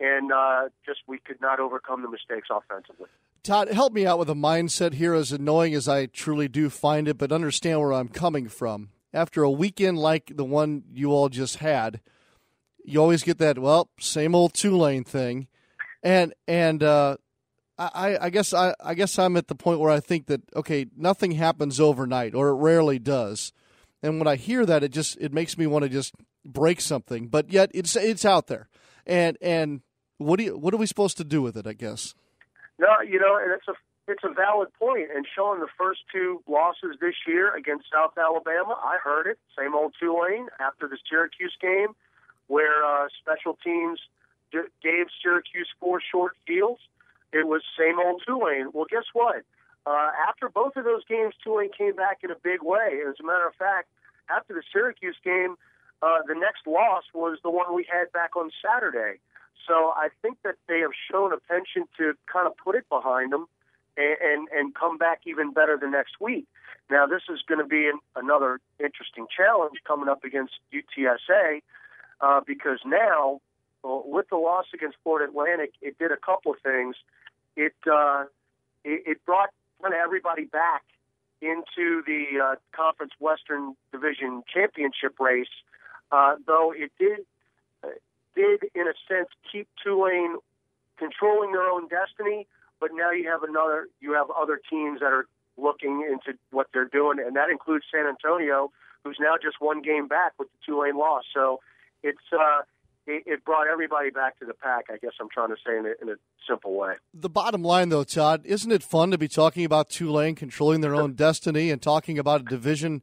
and 0.00 0.32
uh, 0.32 0.68
just 0.84 1.00
we 1.06 1.18
could 1.18 1.40
not 1.40 1.60
overcome 1.60 2.02
the 2.02 2.10
mistakes 2.10 2.48
offensively. 2.50 3.08
Todd, 3.42 3.68
help 3.68 3.92
me 3.92 4.06
out 4.06 4.18
with 4.18 4.28
a 4.28 4.34
mindset 4.34 4.94
here, 4.94 5.14
as 5.14 5.32
annoying 5.32 5.74
as 5.74 5.88
I 5.88 6.06
truly 6.06 6.48
do 6.48 6.68
find 6.68 7.08
it, 7.08 7.16
but 7.16 7.32
understand 7.32 7.80
where 7.80 7.92
I'm 7.92 8.08
coming 8.08 8.48
from. 8.48 8.90
After 9.14 9.42
a 9.42 9.50
weekend 9.50 9.98
like 9.98 10.32
the 10.36 10.44
one 10.44 10.82
you 10.92 11.12
all 11.12 11.30
just 11.30 11.56
had, 11.56 12.00
you 12.84 13.00
always 13.00 13.22
get 13.22 13.38
that 13.38 13.58
well, 13.58 13.88
same 13.98 14.34
old 14.34 14.52
Tulane 14.52 15.04
thing, 15.04 15.46
and 16.02 16.34
and 16.46 16.82
uh, 16.82 17.16
I, 17.78 18.18
I 18.26 18.30
guess 18.30 18.52
I, 18.52 18.74
I 18.80 18.94
guess 18.94 19.18
I'm 19.18 19.36
at 19.36 19.48
the 19.48 19.54
point 19.54 19.80
where 19.80 19.90
I 19.90 20.00
think 20.00 20.26
that 20.26 20.42
okay, 20.56 20.86
nothing 20.96 21.32
happens 21.32 21.78
overnight, 21.80 22.34
or 22.34 22.48
it 22.48 22.54
rarely 22.54 22.98
does, 22.98 23.52
and 24.02 24.18
when 24.18 24.26
I 24.26 24.36
hear 24.36 24.66
that, 24.66 24.82
it 24.82 24.90
just 24.90 25.16
it 25.20 25.32
makes 25.32 25.56
me 25.56 25.66
want 25.66 25.84
to 25.84 25.88
just 25.88 26.14
break 26.44 26.80
something. 26.80 27.28
But 27.28 27.50
yet 27.50 27.70
it's 27.74 27.94
it's 27.94 28.24
out 28.24 28.48
there, 28.48 28.68
and 29.06 29.38
and 29.40 29.82
what 30.18 30.38
do 30.38 30.44
you, 30.44 30.58
what 30.58 30.74
are 30.74 30.78
we 30.78 30.86
supposed 30.86 31.16
to 31.18 31.24
do 31.24 31.40
with 31.40 31.56
it? 31.56 31.66
I 31.66 31.72
guess. 31.72 32.14
No, 32.78 32.88
you 33.06 33.18
know, 33.18 33.38
and 33.40 33.52
it's 33.52 33.68
a 33.68 33.74
it's 34.10 34.24
a 34.24 34.32
valid 34.32 34.68
point. 34.78 35.08
And 35.14 35.26
showing 35.36 35.60
the 35.60 35.68
first 35.78 36.00
two 36.12 36.42
losses 36.48 36.96
this 37.00 37.14
year 37.26 37.54
against 37.54 37.86
South 37.92 38.16
Alabama, 38.18 38.76
I 38.82 38.98
heard 39.02 39.26
it. 39.26 39.38
Same 39.56 39.74
old 39.74 39.94
Tulane 40.00 40.48
after 40.58 40.88
the 40.88 40.98
Syracuse 41.08 41.56
game, 41.60 41.94
where 42.48 42.84
uh, 42.84 43.08
special 43.20 43.58
teams 43.62 44.00
gave 44.52 45.06
Syracuse 45.22 45.68
four 45.78 46.00
short 46.00 46.32
fields. 46.46 46.80
It 47.32 47.46
was 47.46 47.62
same 47.78 47.98
old 47.98 48.22
Tulane. 48.26 48.70
Well, 48.72 48.86
guess 48.88 49.04
what? 49.12 49.42
Uh, 49.86 50.10
after 50.28 50.48
both 50.48 50.76
of 50.76 50.84
those 50.84 51.04
games, 51.08 51.34
Tulane 51.42 51.70
came 51.76 51.94
back 51.94 52.18
in 52.22 52.30
a 52.30 52.36
big 52.42 52.62
way. 52.62 53.00
As 53.08 53.16
a 53.20 53.26
matter 53.26 53.46
of 53.46 53.54
fact, 53.54 53.88
after 54.28 54.54
the 54.54 54.62
Syracuse 54.72 55.16
game, 55.24 55.56
uh, 56.02 56.20
the 56.26 56.34
next 56.34 56.66
loss 56.66 57.04
was 57.14 57.38
the 57.42 57.50
one 57.50 57.74
we 57.74 57.86
had 57.90 58.12
back 58.12 58.36
on 58.36 58.50
Saturday. 58.62 59.18
So 59.66 59.92
I 59.96 60.08
think 60.22 60.38
that 60.44 60.56
they 60.68 60.80
have 60.80 60.92
shown 61.10 61.32
a 61.32 61.38
penchant 61.38 61.90
to 61.98 62.14
kind 62.32 62.46
of 62.46 62.56
put 62.56 62.74
it 62.74 62.88
behind 62.88 63.32
them 63.32 63.46
and 63.96 64.16
and, 64.22 64.48
and 64.54 64.74
come 64.74 64.96
back 64.96 65.20
even 65.26 65.52
better 65.52 65.76
the 65.76 65.88
next 65.88 66.20
week. 66.20 66.46
Now 66.90 67.06
this 67.06 67.22
is 67.28 67.40
going 67.46 67.58
to 67.58 67.66
be 67.66 67.88
an, 67.88 67.98
another 68.16 68.60
interesting 68.78 69.26
challenge 69.34 69.78
coming 69.86 70.08
up 70.08 70.24
against 70.24 70.54
UTSA 70.72 71.60
uh, 72.20 72.40
because 72.46 72.78
now 72.86 73.40
well, 73.82 74.02
with 74.06 74.28
the 74.30 74.36
loss 74.36 74.66
against 74.74 74.96
Florida 75.02 75.30
Atlantic, 75.30 75.72
it 75.82 75.98
did 75.98 76.12
a 76.12 76.16
couple 76.16 76.52
of 76.52 76.58
things. 76.60 76.96
It 77.58 77.74
uh, 77.90 78.24
it, 78.84 79.02
it 79.06 79.26
brought 79.26 79.50
kind 79.82 79.92
of 79.92 80.00
everybody 80.02 80.44
back 80.44 80.84
into 81.42 82.02
the 82.06 82.24
uh, 82.42 82.54
Conference 82.72 83.12
Western 83.20 83.74
Division 83.92 84.42
championship 84.52 85.20
race, 85.20 85.52
uh, 86.10 86.36
though 86.46 86.72
it 86.74 86.90
did 86.98 87.26
did, 88.38 88.70
in 88.74 88.86
a 88.86 88.94
sense, 89.10 89.28
keep 89.50 89.68
Tulane 89.82 90.36
controlling 90.96 91.52
their 91.52 91.68
own 91.68 91.88
destiny. 91.88 92.46
But 92.80 92.90
now 92.94 93.10
you 93.10 93.28
have 93.28 93.42
another, 93.42 93.88
you 94.00 94.12
have 94.12 94.28
other 94.30 94.60
teams 94.70 95.00
that 95.00 95.12
are 95.12 95.26
looking 95.56 96.06
into 96.08 96.38
what 96.50 96.68
they're 96.72 96.84
doing, 96.86 97.18
and 97.18 97.34
that 97.34 97.50
includes 97.50 97.84
San 97.92 98.06
Antonio, 98.06 98.70
who's 99.02 99.18
now 99.18 99.34
just 99.42 99.56
one 99.58 99.82
game 99.82 100.06
back 100.06 100.32
with 100.38 100.48
the 100.52 100.58
Tulane 100.64 100.96
loss. 100.96 101.24
So 101.34 101.58
it's 102.04 102.22
uh, 102.32 102.62
it, 103.08 103.22
it 103.26 103.44
brought 103.44 103.66
everybody 103.66 104.10
back 104.10 104.38
to 104.38 104.44
the 104.44 104.54
pack. 104.54 104.86
I 104.90 104.98
guess 104.98 105.12
I'm 105.20 105.28
trying 105.32 105.48
to 105.48 105.56
say 105.66 105.76
in 105.76 105.86
a, 105.86 105.92
in 106.02 106.08
a 106.10 106.16
simple 106.48 106.74
way. 106.74 106.94
The 107.14 107.30
bottom 107.30 107.62
line, 107.62 107.88
though, 107.88 108.04
Todd, 108.04 108.42
isn't 108.44 108.70
it 108.70 108.82
fun 108.82 109.10
to 109.10 109.18
be 109.18 109.28
talking 109.28 109.64
about 109.64 109.88
Tulane 109.88 110.34
controlling 110.34 110.82
their 110.82 110.94
own 110.94 111.14
destiny 111.14 111.70
and 111.70 111.80
talking 111.80 112.18
about 112.18 112.42
a 112.42 112.44
division 112.44 113.02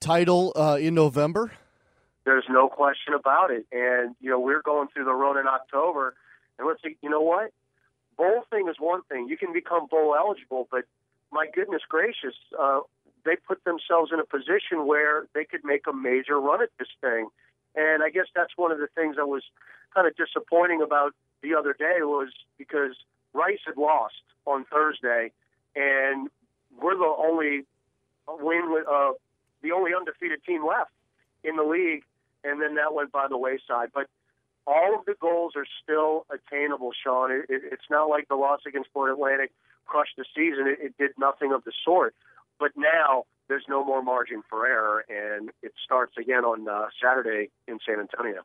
title 0.00 0.52
uh, 0.56 0.78
in 0.80 0.94
November? 0.94 1.52
There's 2.24 2.46
no 2.48 2.68
question 2.68 3.14
about 3.14 3.50
it. 3.50 3.66
And, 3.70 4.16
you 4.20 4.30
know, 4.30 4.40
we're 4.40 4.62
going 4.62 4.88
through 4.88 5.04
the 5.04 5.14
run 5.14 5.38
in 5.38 5.46
October. 5.46 6.14
And 6.58 6.66
let's 6.66 6.82
see, 6.82 6.96
you 7.02 7.10
know 7.10 7.20
what? 7.20 7.52
Bowl 8.16 8.44
thing 8.50 8.66
is 8.68 8.76
one 8.80 9.02
thing. 9.10 9.28
You 9.28 9.36
can 9.36 9.52
become 9.52 9.86
bowl 9.90 10.16
eligible, 10.18 10.66
but 10.70 10.84
my 11.30 11.46
goodness 11.54 11.82
gracious, 11.86 12.34
uh, 12.58 12.80
they 13.26 13.36
put 13.36 13.62
themselves 13.64 14.10
in 14.12 14.18
a 14.18 14.24
position 14.24 14.86
where 14.86 15.26
they 15.34 15.44
could 15.44 15.64
make 15.64 15.82
a 15.86 15.92
major 15.92 16.40
run 16.40 16.62
at 16.62 16.70
this 16.78 16.88
thing. 17.02 17.28
And 17.76 18.02
I 18.02 18.10
guess 18.10 18.26
that's 18.34 18.52
one 18.56 18.72
of 18.72 18.78
the 18.78 18.88
things 18.94 19.16
that 19.16 19.28
was 19.28 19.42
kind 19.94 20.06
of 20.06 20.16
disappointing 20.16 20.82
about 20.82 21.14
the 21.42 21.54
other 21.54 21.72
day 21.72 21.98
was 22.00 22.30
because 22.58 22.96
Rice 23.34 23.60
had 23.66 23.76
lost 23.76 24.14
on 24.46 24.64
Thursday, 24.64 25.30
and 25.74 26.28
we're 26.80 26.96
the 26.96 27.14
only 27.18 27.64
win 28.28 28.72
with 28.72 28.86
uh, 28.88 29.12
the 29.62 29.72
only 29.72 29.92
undefeated 29.94 30.42
team 30.44 30.66
left 30.66 30.90
in 31.44 31.56
the 31.56 31.62
league 31.62 32.02
and 32.46 32.62
then 32.62 32.76
that 32.76 32.94
went 32.94 33.12
by 33.12 33.26
the 33.28 33.36
wayside. 33.36 33.90
But 33.92 34.06
all 34.66 34.94
of 34.98 35.04
the 35.04 35.14
goals 35.20 35.52
are 35.56 35.66
still 35.82 36.26
attainable, 36.30 36.92
Sean. 36.92 37.30
It, 37.30 37.46
it, 37.48 37.62
it's 37.72 37.90
not 37.90 38.08
like 38.08 38.28
the 38.28 38.36
loss 38.36 38.60
against 38.66 38.90
Florida 38.92 39.14
Atlantic 39.14 39.52
crushed 39.84 40.16
the 40.16 40.24
season. 40.34 40.66
It, 40.66 40.78
it 40.80 40.98
did 40.98 41.10
nothing 41.18 41.52
of 41.52 41.64
the 41.64 41.72
sort. 41.84 42.14
But 42.58 42.70
now 42.76 43.24
there's 43.48 43.64
no 43.68 43.84
more 43.84 44.02
margin 44.02 44.42
for 44.48 44.66
error, 44.66 45.04
and 45.08 45.50
it 45.62 45.72
starts 45.84 46.14
again 46.18 46.44
on 46.44 46.68
uh, 46.68 46.86
Saturday 47.02 47.50
in 47.68 47.78
San 47.86 48.00
Antonio. 48.00 48.42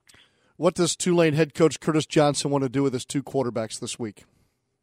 What 0.58 0.76
does 0.76 0.96
Tulane 0.96 1.34
head 1.34 1.54
coach 1.54 1.80
Curtis 1.80 2.06
Johnson 2.06 2.52
want 2.52 2.64
to 2.64 2.70
do 2.70 2.84
with 2.84 2.94
his 2.94 3.06
two 3.06 3.24
quarterbacks 3.24 3.80
this 3.80 3.98
week? 3.98 4.26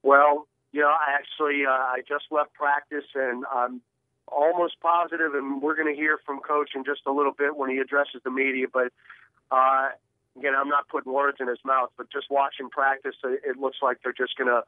Well, 0.02 0.48
you 0.72 0.80
know, 0.80 0.88
I 0.88 1.14
actually 1.14 1.64
uh, 1.66 1.70
I 1.70 2.00
just 2.08 2.24
left 2.30 2.52
practice, 2.54 3.04
and 3.14 3.44
I'm 3.52 3.80
almost 4.26 4.80
positive, 4.80 5.34
and 5.34 5.62
we're 5.62 5.76
going 5.76 5.94
to 5.94 5.98
hear 5.98 6.18
from 6.26 6.40
Coach 6.40 6.70
in 6.74 6.84
just 6.84 7.02
a 7.06 7.12
little 7.12 7.32
bit 7.32 7.56
when 7.56 7.70
he 7.70 7.78
addresses 7.78 8.20
the 8.24 8.30
media. 8.30 8.66
But 8.72 8.92
uh, 9.50 9.90
again, 10.36 10.52
I'm 10.58 10.68
not 10.68 10.88
putting 10.88 11.12
words 11.12 11.38
in 11.40 11.48
his 11.48 11.58
mouth, 11.64 11.90
but 11.96 12.10
just 12.10 12.26
watching 12.30 12.70
practice, 12.70 13.14
it 13.24 13.58
looks 13.58 13.78
like 13.82 13.98
they're 14.02 14.12
just 14.12 14.36
going 14.36 14.48
to 14.48 14.62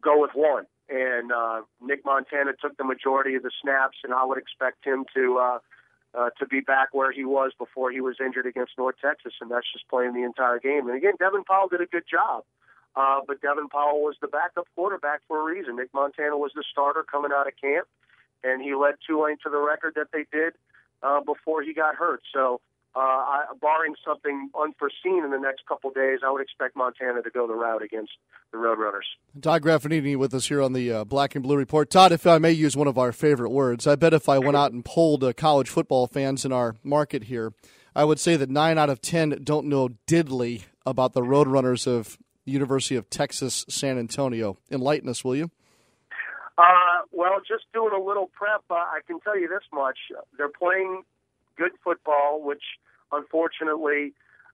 go 0.00 0.20
with 0.20 0.32
one. 0.34 0.66
And 0.88 1.32
uh, 1.32 1.62
Nick 1.80 2.04
Montana 2.04 2.52
took 2.60 2.76
the 2.76 2.84
majority 2.84 3.34
of 3.34 3.42
the 3.42 3.50
snaps, 3.62 3.96
and 4.04 4.12
I 4.12 4.24
would 4.24 4.38
expect 4.38 4.84
him 4.84 5.04
to 5.14 5.38
uh, 5.38 5.58
uh, 6.14 6.30
to 6.38 6.46
be 6.46 6.60
back 6.60 6.88
where 6.92 7.10
he 7.10 7.24
was 7.24 7.52
before 7.58 7.90
he 7.90 8.00
was 8.00 8.16
injured 8.24 8.46
against 8.46 8.72
North 8.78 8.96
Texas, 9.02 9.32
and 9.40 9.50
that's 9.50 9.66
just 9.72 9.88
playing 9.88 10.14
the 10.14 10.22
entire 10.22 10.60
game. 10.60 10.86
And 10.86 10.96
again, 10.96 11.14
Devin 11.18 11.44
Powell 11.44 11.68
did 11.68 11.80
a 11.80 11.86
good 11.86 12.04
job. 12.08 12.44
Uh, 12.94 13.20
but 13.26 13.42
Devin 13.42 13.68
Powell 13.68 14.04
was 14.04 14.14
the 14.20 14.28
backup 14.28 14.68
quarterback 14.76 15.20
for 15.26 15.40
a 15.40 15.42
reason. 15.42 15.74
Nick 15.74 15.92
Montana 15.92 16.38
was 16.38 16.52
the 16.54 16.62
starter 16.70 17.02
coming 17.02 17.32
out 17.34 17.48
of 17.48 17.54
camp 17.60 17.88
and 18.44 18.62
he 18.62 18.74
led 18.74 18.94
Tulane 19.04 19.38
to 19.42 19.50
the 19.50 19.58
record 19.58 19.94
that 19.96 20.08
they 20.12 20.26
did 20.30 20.52
uh, 21.02 21.20
before 21.20 21.62
he 21.62 21.72
got 21.72 21.96
hurt. 21.96 22.22
So, 22.32 22.60
uh, 22.96 23.00
I, 23.00 23.44
barring 23.60 23.94
something 24.06 24.50
unforeseen 24.58 25.24
in 25.24 25.30
the 25.30 25.38
next 25.38 25.66
couple 25.66 25.90
of 25.90 25.96
days, 25.96 26.20
I 26.24 26.30
would 26.30 26.42
expect 26.42 26.76
Montana 26.76 27.22
to 27.22 27.30
go 27.30 27.46
the 27.46 27.54
route 27.54 27.82
against 27.82 28.12
the 28.52 28.58
Roadrunners. 28.58 29.02
Todd 29.40 29.62
Graffagnini 29.62 30.16
with 30.16 30.32
us 30.32 30.46
here 30.46 30.62
on 30.62 30.74
the 30.74 30.92
uh, 30.92 31.04
Black 31.04 31.34
and 31.34 31.42
Blue 31.42 31.56
Report. 31.56 31.90
Todd, 31.90 32.12
if 32.12 32.24
I 32.26 32.38
may 32.38 32.52
use 32.52 32.76
one 32.76 32.86
of 32.86 32.96
our 32.96 33.10
favorite 33.10 33.50
words, 33.50 33.86
I 33.86 33.96
bet 33.96 34.14
if 34.14 34.28
I 34.28 34.38
went 34.38 34.56
out 34.56 34.72
and 34.72 34.84
polled 34.84 35.24
uh, 35.24 35.32
college 35.32 35.68
football 35.68 36.06
fans 36.06 36.44
in 36.44 36.52
our 36.52 36.76
market 36.84 37.24
here, 37.24 37.52
I 37.96 38.04
would 38.04 38.20
say 38.20 38.36
that 38.36 38.48
nine 38.48 38.78
out 38.78 38.90
of 38.90 39.00
ten 39.00 39.40
don't 39.42 39.66
know 39.66 39.90
diddly 40.06 40.64
about 40.86 41.14
the 41.14 41.22
Roadrunners 41.22 41.86
of 41.88 42.16
University 42.44 42.94
of 42.94 43.10
Texas 43.10 43.64
San 43.68 43.98
Antonio. 43.98 44.56
Enlighten 44.70 45.08
us, 45.08 45.24
will 45.24 45.34
you? 45.34 45.50
Uh, 46.56 47.02
well, 47.10 47.40
just 47.40 47.64
doing 47.72 47.92
a 47.92 48.00
little 48.00 48.30
prep, 48.32 48.62
uh, 48.70 48.74
I 48.74 49.00
can 49.04 49.18
tell 49.18 49.36
you 49.36 49.48
this 49.48 49.64
much: 49.72 49.98
they're 50.38 50.48
playing 50.48 51.02
good 51.56 51.72
football, 51.82 52.40
which 52.42 52.62
unfortunately, 53.12 54.12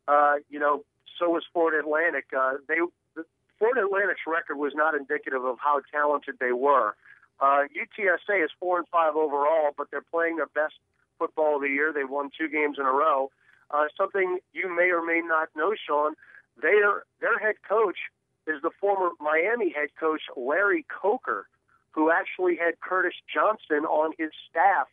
uh, 0.08 0.36
you 0.48 0.58
know, 0.58 0.84
so 1.18 1.30
was 1.30 1.44
Florida 1.52 1.78
Atlantic. 1.80 2.26
Uh, 2.36 2.54
they 2.68 2.76
the 3.14 3.24
Florida 3.58 3.82
Atlantic's 3.84 4.22
record 4.26 4.56
was 4.56 4.72
not 4.74 4.94
indicative 4.94 5.44
of 5.44 5.58
how 5.58 5.80
talented 5.92 6.36
they 6.40 6.52
were. 6.52 6.94
Uh, 7.40 7.64
UTSA 7.72 8.44
is 8.44 8.50
four 8.58 8.78
and 8.78 8.88
five 8.88 9.16
overall, 9.16 9.70
but 9.76 9.90
they're 9.90 10.02
playing 10.02 10.36
their 10.36 10.46
best 10.54 10.74
Football 11.18 11.56
of 11.56 11.62
the 11.62 11.68
Year. 11.68 11.92
They 11.92 12.04
won 12.04 12.30
two 12.36 12.48
games 12.48 12.78
in 12.78 12.86
a 12.86 12.90
row. 12.90 13.30
Uh, 13.70 13.84
something 13.96 14.38
you 14.52 14.74
may 14.74 14.90
or 14.90 15.04
may 15.04 15.20
not 15.24 15.48
know, 15.54 15.74
Sean, 15.86 16.14
their 16.60 17.04
their 17.20 17.38
head 17.38 17.56
coach 17.68 17.98
is 18.46 18.60
the 18.62 18.70
former 18.80 19.10
Miami 19.20 19.70
head 19.70 19.90
coach 19.98 20.22
Larry 20.36 20.84
Coker, 20.88 21.46
who 21.92 22.10
actually 22.10 22.56
had 22.56 22.80
Curtis 22.80 23.14
Johnson 23.32 23.84
on 23.84 24.12
his 24.18 24.30
staff 24.48 24.88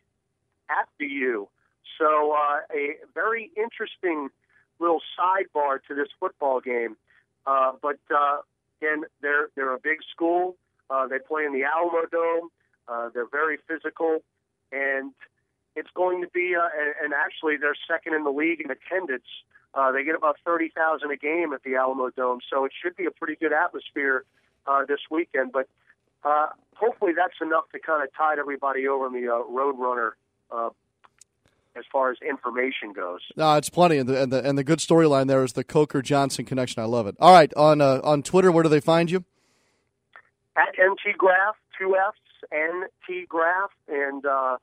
at 0.70 0.86
the 0.98 1.06
U. 1.06 1.48
So 1.96 2.32
uh, 2.32 2.60
a 2.74 2.96
very 3.14 3.50
interesting 3.56 4.28
little 4.80 5.00
sidebar 5.18 5.78
to 5.88 5.94
this 5.94 6.08
football 6.20 6.60
game. 6.60 6.96
Uh, 7.46 7.72
but 7.80 7.98
uh, 8.14 8.38
again, 8.80 9.04
they're 9.22 9.48
they're 9.54 9.74
a 9.74 9.80
big 9.80 9.98
school. 10.10 10.56
Uh, 10.90 11.06
they 11.06 11.18
play 11.18 11.44
in 11.44 11.52
the 11.52 11.64
Alamo 11.64 12.06
Dome. 12.10 12.48
Uh, 12.86 13.10
they're 13.12 13.28
very 13.30 13.58
physical, 13.68 14.18
and 14.72 15.12
it's 15.76 15.90
going 15.94 16.22
to 16.22 16.28
be. 16.28 16.54
Uh, 16.54 16.68
and, 16.78 16.94
and 17.02 17.14
actually, 17.14 17.56
they're 17.56 17.76
second 17.88 18.14
in 18.14 18.24
the 18.24 18.30
league 18.30 18.60
in 18.60 18.70
attendance. 18.70 19.28
Uh, 19.74 19.92
they 19.92 20.04
get 20.04 20.14
about 20.14 20.36
thirty 20.44 20.70
thousand 20.74 21.10
a 21.10 21.16
game 21.16 21.52
at 21.52 21.62
the 21.62 21.76
Alamo 21.76 22.10
Dome, 22.10 22.40
so 22.50 22.64
it 22.64 22.72
should 22.82 22.96
be 22.96 23.06
a 23.06 23.10
pretty 23.10 23.36
good 23.36 23.52
atmosphere 23.52 24.24
uh, 24.66 24.84
this 24.86 25.00
weekend. 25.10 25.52
But 25.52 25.68
uh, 26.24 26.48
hopefully, 26.74 27.12
that's 27.16 27.40
enough 27.40 27.64
to 27.72 27.78
kind 27.78 28.02
of 28.02 28.08
tide 28.14 28.38
everybody 28.38 28.88
over 28.88 29.06
in 29.06 29.12
the 29.12 29.32
uh, 29.32 29.42
Roadrunner 29.44 30.12
uh, 30.50 30.70
as 31.78 31.84
far 31.92 32.10
as 32.10 32.18
information 32.26 32.92
goes. 32.92 33.20
No, 33.36 33.54
it's 33.56 33.70
plenty, 33.70 33.98
and 33.98 34.08
the 34.08 34.22
and 34.22 34.32
the, 34.32 34.46
and 34.46 34.58
the 34.58 34.64
good 34.64 34.78
storyline 34.78 35.28
there 35.28 35.44
is 35.44 35.52
the 35.52 35.64
Coker 35.64 36.02
Johnson 36.02 36.44
connection. 36.44 36.82
I 36.82 36.86
love 36.86 37.06
it. 37.06 37.16
All 37.20 37.32
right, 37.32 37.52
on 37.54 37.80
uh, 37.80 38.00
on 38.02 38.22
Twitter, 38.22 38.50
where 38.50 38.62
do 38.62 38.68
they 38.68 38.80
find 38.80 39.10
you? 39.10 39.24
At 40.56 40.74
NT 40.78 41.16
Graff, 41.16 41.56
two 41.78 41.96
F's, 41.96 42.18
NT 42.52 43.28
Graff, 43.28 43.70
and 43.88 44.26
uh, 44.26 44.56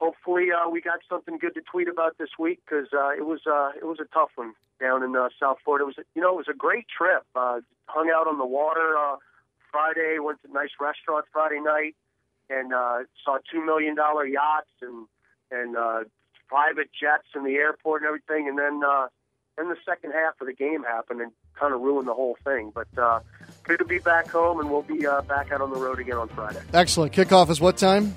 hopefully 0.00 0.48
uh, 0.52 0.68
we 0.68 0.80
got 0.80 1.00
something 1.08 1.38
good 1.38 1.54
to 1.54 1.60
tweet 1.62 1.88
about 1.88 2.18
this 2.18 2.30
week 2.38 2.60
because 2.64 2.88
uh, 2.92 3.10
it 3.10 3.24
was 3.24 3.40
uh, 3.46 3.70
it 3.76 3.84
was 3.84 3.98
a 4.00 4.06
tough 4.12 4.30
one 4.34 4.54
down 4.80 5.02
in 5.02 5.16
uh, 5.16 5.28
South 5.40 5.58
Florida. 5.64 5.84
It 5.84 5.86
was 5.86 6.06
you 6.14 6.22
know 6.22 6.32
it 6.32 6.36
was 6.36 6.48
a 6.50 6.56
great 6.56 6.86
trip. 6.88 7.24
Uh, 7.34 7.60
hung 7.86 8.10
out 8.14 8.26
on 8.26 8.38
the 8.38 8.46
water 8.46 8.96
uh, 8.98 9.16
Friday, 9.70 10.18
went 10.18 10.42
to 10.42 10.50
a 10.50 10.52
nice 10.52 10.70
restaurant 10.80 11.26
Friday 11.32 11.60
night, 11.60 11.94
and 12.50 12.72
uh, 12.72 12.98
saw 13.24 13.38
two 13.50 13.64
million 13.64 13.94
dollar 13.94 14.26
yachts 14.26 14.70
and 14.82 15.06
and 15.50 15.76
uh, 15.76 16.04
private 16.48 16.88
jets 16.98 17.28
in 17.34 17.44
the 17.44 17.54
airport 17.54 18.02
and 18.02 18.08
everything. 18.08 18.48
And 18.48 18.58
then 18.58 18.80
uh, 18.86 19.08
then 19.56 19.68
the 19.68 19.76
second 19.84 20.12
half 20.12 20.40
of 20.40 20.46
the 20.46 20.52
game 20.52 20.82
happened 20.82 21.20
and 21.20 21.32
kind 21.58 21.72
of 21.72 21.80
ruined 21.80 22.06
the 22.06 22.14
whole 22.14 22.36
thing. 22.44 22.72
But 22.74 22.88
uh, 22.98 23.20
good 23.64 23.78
to 23.78 23.84
be 23.84 23.98
back 23.98 24.28
home, 24.28 24.60
and 24.60 24.70
we'll 24.70 24.82
be 24.82 25.06
uh, 25.06 25.22
back 25.22 25.50
out 25.50 25.60
on 25.60 25.70
the 25.70 25.78
road 25.78 25.98
again 25.98 26.16
on 26.16 26.28
Friday. 26.28 26.60
Excellent. 26.74 27.12
Kickoff 27.12 27.50
is 27.50 27.60
what 27.60 27.76
time? 27.76 28.14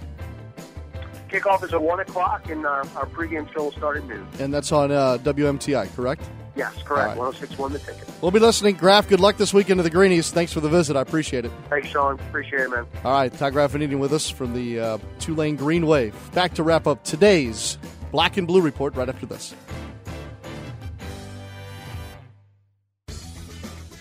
Kickoff 1.30 1.64
is 1.64 1.74
at 1.74 1.82
one 1.82 2.00
o'clock, 2.00 2.50
and 2.50 2.66
our, 2.66 2.80
our 2.96 3.06
pregame 3.06 3.52
show 3.54 3.66
will 3.66 3.72
start 3.72 3.98
at 3.98 4.06
noon. 4.06 4.28
And 4.40 4.54
that's 4.54 4.72
on 4.72 4.92
uh, 4.92 5.20
WMTI, 5.20 5.96
correct? 5.96 6.24
Yes, 6.60 6.76
correct. 6.84 7.16
One 7.16 7.32
zero 7.32 7.48
six 7.48 7.58
one 7.58 7.72
the 7.72 7.80
ticket. 7.80 8.06
We'll 8.22 8.32
be 8.32 8.40
listening. 8.40 8.76
Graf, 8.76 9.08
good 9.08 9.22
luck 9.22 9.38
this 9.38 9.54
weekend 9.54 9.78
to 9.80 9.84
the 9.84 9.90
Greenies. 9.90 10.30
Thanks 10.30 10.52
for 10.52 10.60
the 10.60 10.68
visit. 10.68 10.98
I 10.98 11.02
appreciate 11.02 11.46
it. 11.46 11.52
Thanks, 11.70 11.88
Sean. 11.88 12.20
Appreciate 12.20 12.64
it, 12.64 12.70
man. 12.70 12.86
All 13.06 13.14
right, 13.14 13.32
Ty 13.32 13.52
Todd 13.52 13.54
Graffagnini 13.54 13.98
with 13.98 14.12
us 14.12 14.30
from 14.30 14.54
the 14.54 14.78
uh, 14.78 14.98
Tulane 15.20 15.56
Green 15.56 15.88
Wave. 15.88 16.14
Back 16.34 16.54
to 16.56 16.64
wrap 16.64 16.86
up 16.86 17.06
today's 17.06 17.78
Black 18.12 18.36
and 18.36 18.46
Blue 18.46 18.60
Report 18.60 18.94
right 18.98 19.08
after 19.08 19.26
this. 19.26 19.56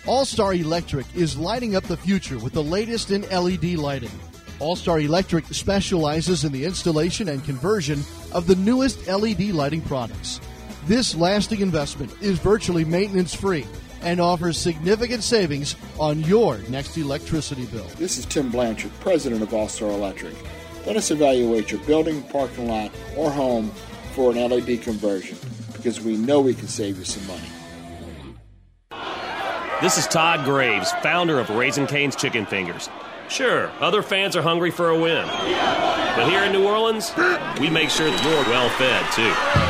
All 0.05 0.25
Star 0.25 0.53
Electric 0.53 1.07
is 1.15 1.39
lighting 1.39 1.77
up 1.77 1.85
the 1.85 1.97
future 1.97 2.39
with 2.39 2.55
the 2.55 2.63
latest 2.65 3.13
in 3.13 3.23
LED 3.23 3.75
lighting. 3.75 4.11
All 4.59 4.75
Star 4.75 4.99
Electric 4.99 5.45
specializes 5.55 6.43
in 6.43 6.51
the 6.51 6.65
installation 6.65 7.29
and 7.29 7.45
conversion 7.45 8.03
of 8.33 8.49
the 8.49 8.57
newest 8.57 9.07
LED 9.07 9.51
lighting 9.51 9.83
products. 9.83 10.41
This 10.89 11.15
lasting 11.15 11.61
investment 11.61 12.11
is 12.23 12.39
virtually 12.39 12.83
maintenance 12.83 13.35
free 13.35 13.67
and 14.01 14.19
offers 14.19 14.57
significant 14.57 15.23
savings 15.23 15.77
on 15.99 16.23
your 16.23 16.57
next 16.71 16.97
electricity 16.97 17.67
bill. 17.67 17.85
This 17.99 18.17
is 18.17 18.25
Tim 18.25 18.49
Blanchard, 18.49 18.91
president 19.01 19.43
of 19.43 19.53
All 19.53 19.69
Star 19.69 19.91
Electric. 19.91 20.33
Let 20.87 20.97
us 20.97 21.11
evaluate 21.11 21.71
your 21.71 21.83
building, 21.83 22.23
parking 22.23 22.69
lot, 22.69 22.91
or 23.19 23.31
home 23.31 23.69
for 24.15 24.31
an 24.31 24.39
LED 24.39 24.81
conversion 24.81 25.37
because 25.75 26.01
we 26.01 26.17
know 26.17 26.41
we 26.41 26.55
can 26.55 26.69
save 26.69 26.97
you 26.97 27.05
some 27.05 27.27
money. 27.27 27.51
This 29.83 29.99
is 29.99 30.07
Todd 30.07 30.47
Graves, 30.47 30.91
founder 31.03 31.39
of 31.39 31.51
Raising 31.51 31.87
Cane's 31.87 32.17
Chicken 32.17 32.47
Fingers. 32.47 32.89
Sure, 33.29 33.71
other 33.81 34.01
fans 34.01 34.37
are 34.37 34.43
hungry 34.43 34.71
for 34.71 34.89
a 34.89 34.99
win. 34.99 35.27
But 35.27 36.31
here 36.31 36.45
in 36.45 36.53
New 36.53 36.67
Orleans, 36.67 37.13
we 37.61 37.69
make 37.69 37.91
sure 37.91 38.11
that 38.11 38.25
you're 38.25 38.51
well 38.51 38.71
fed, 38.71 39.05
too. 39.13 39.68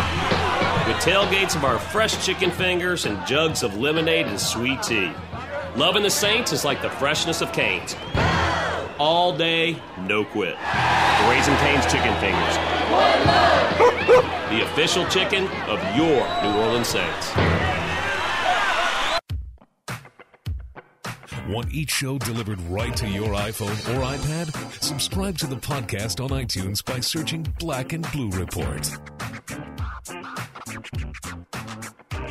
Tailgates 1.01 1.55
of 1.55 1.65
our 1.65 1.79
fresh 1.79 2.27
chicken 2.27 2.51
fingers 2.51 3.07
and 3.07 3.25
jugs 3.25 3.63
of 3.63 3.79
lemonade 3.79 4.27
and 4.27 4.39
sweet 4.39 4.83
tea. 4.83 5.13
Loving 5.77 6.03
the 6.03 6.11
Saints 6.11 6.53
is 6.53 6.65
like 6.65 6.83
the 6.83 6.91
freshness 6.91 7.41
of 7.41 7.53
Cane's. 7.53 7.95
All 8.99 9.37
day, 9.37 9.81
no 10.01 10.25
quit. 10.25 10.57
Raising 11.29 11.55
Cane's 11.57 11.87
Chicken 11.87 12.13
Fingers. 12.19 12.57
The 14.51 14.65
official 14.65 15.07
chicken 15.07 15.47
of 15.69 15.81
your 15.97 16.27
New 16.43 16.59
Orleans 16.59 16.89
Saints. 16.89 17.33
Want 21.49 21.73
each 21.73 21.93
show 21.93 22.19
delivered 22.19 22.61
right 22.63 22.95
to 22.97 23.09
your 23.09 23.29
iPhone 23.29 23.71
or 23.95 24.03
iPad? 24.03 24.83
Subscribe 24.83 25.39
to 25.39 25.47
the 25.47 25.57
podcast 25.57 26.23
on 26.23 26.31
iTunes 26.31 26.85
by 26.85 26.99
searching 26.99 27.47
Black 27.61 27.93
and 27.93 28.11
Blue 28.11 28.31
Report. 28.31 28.91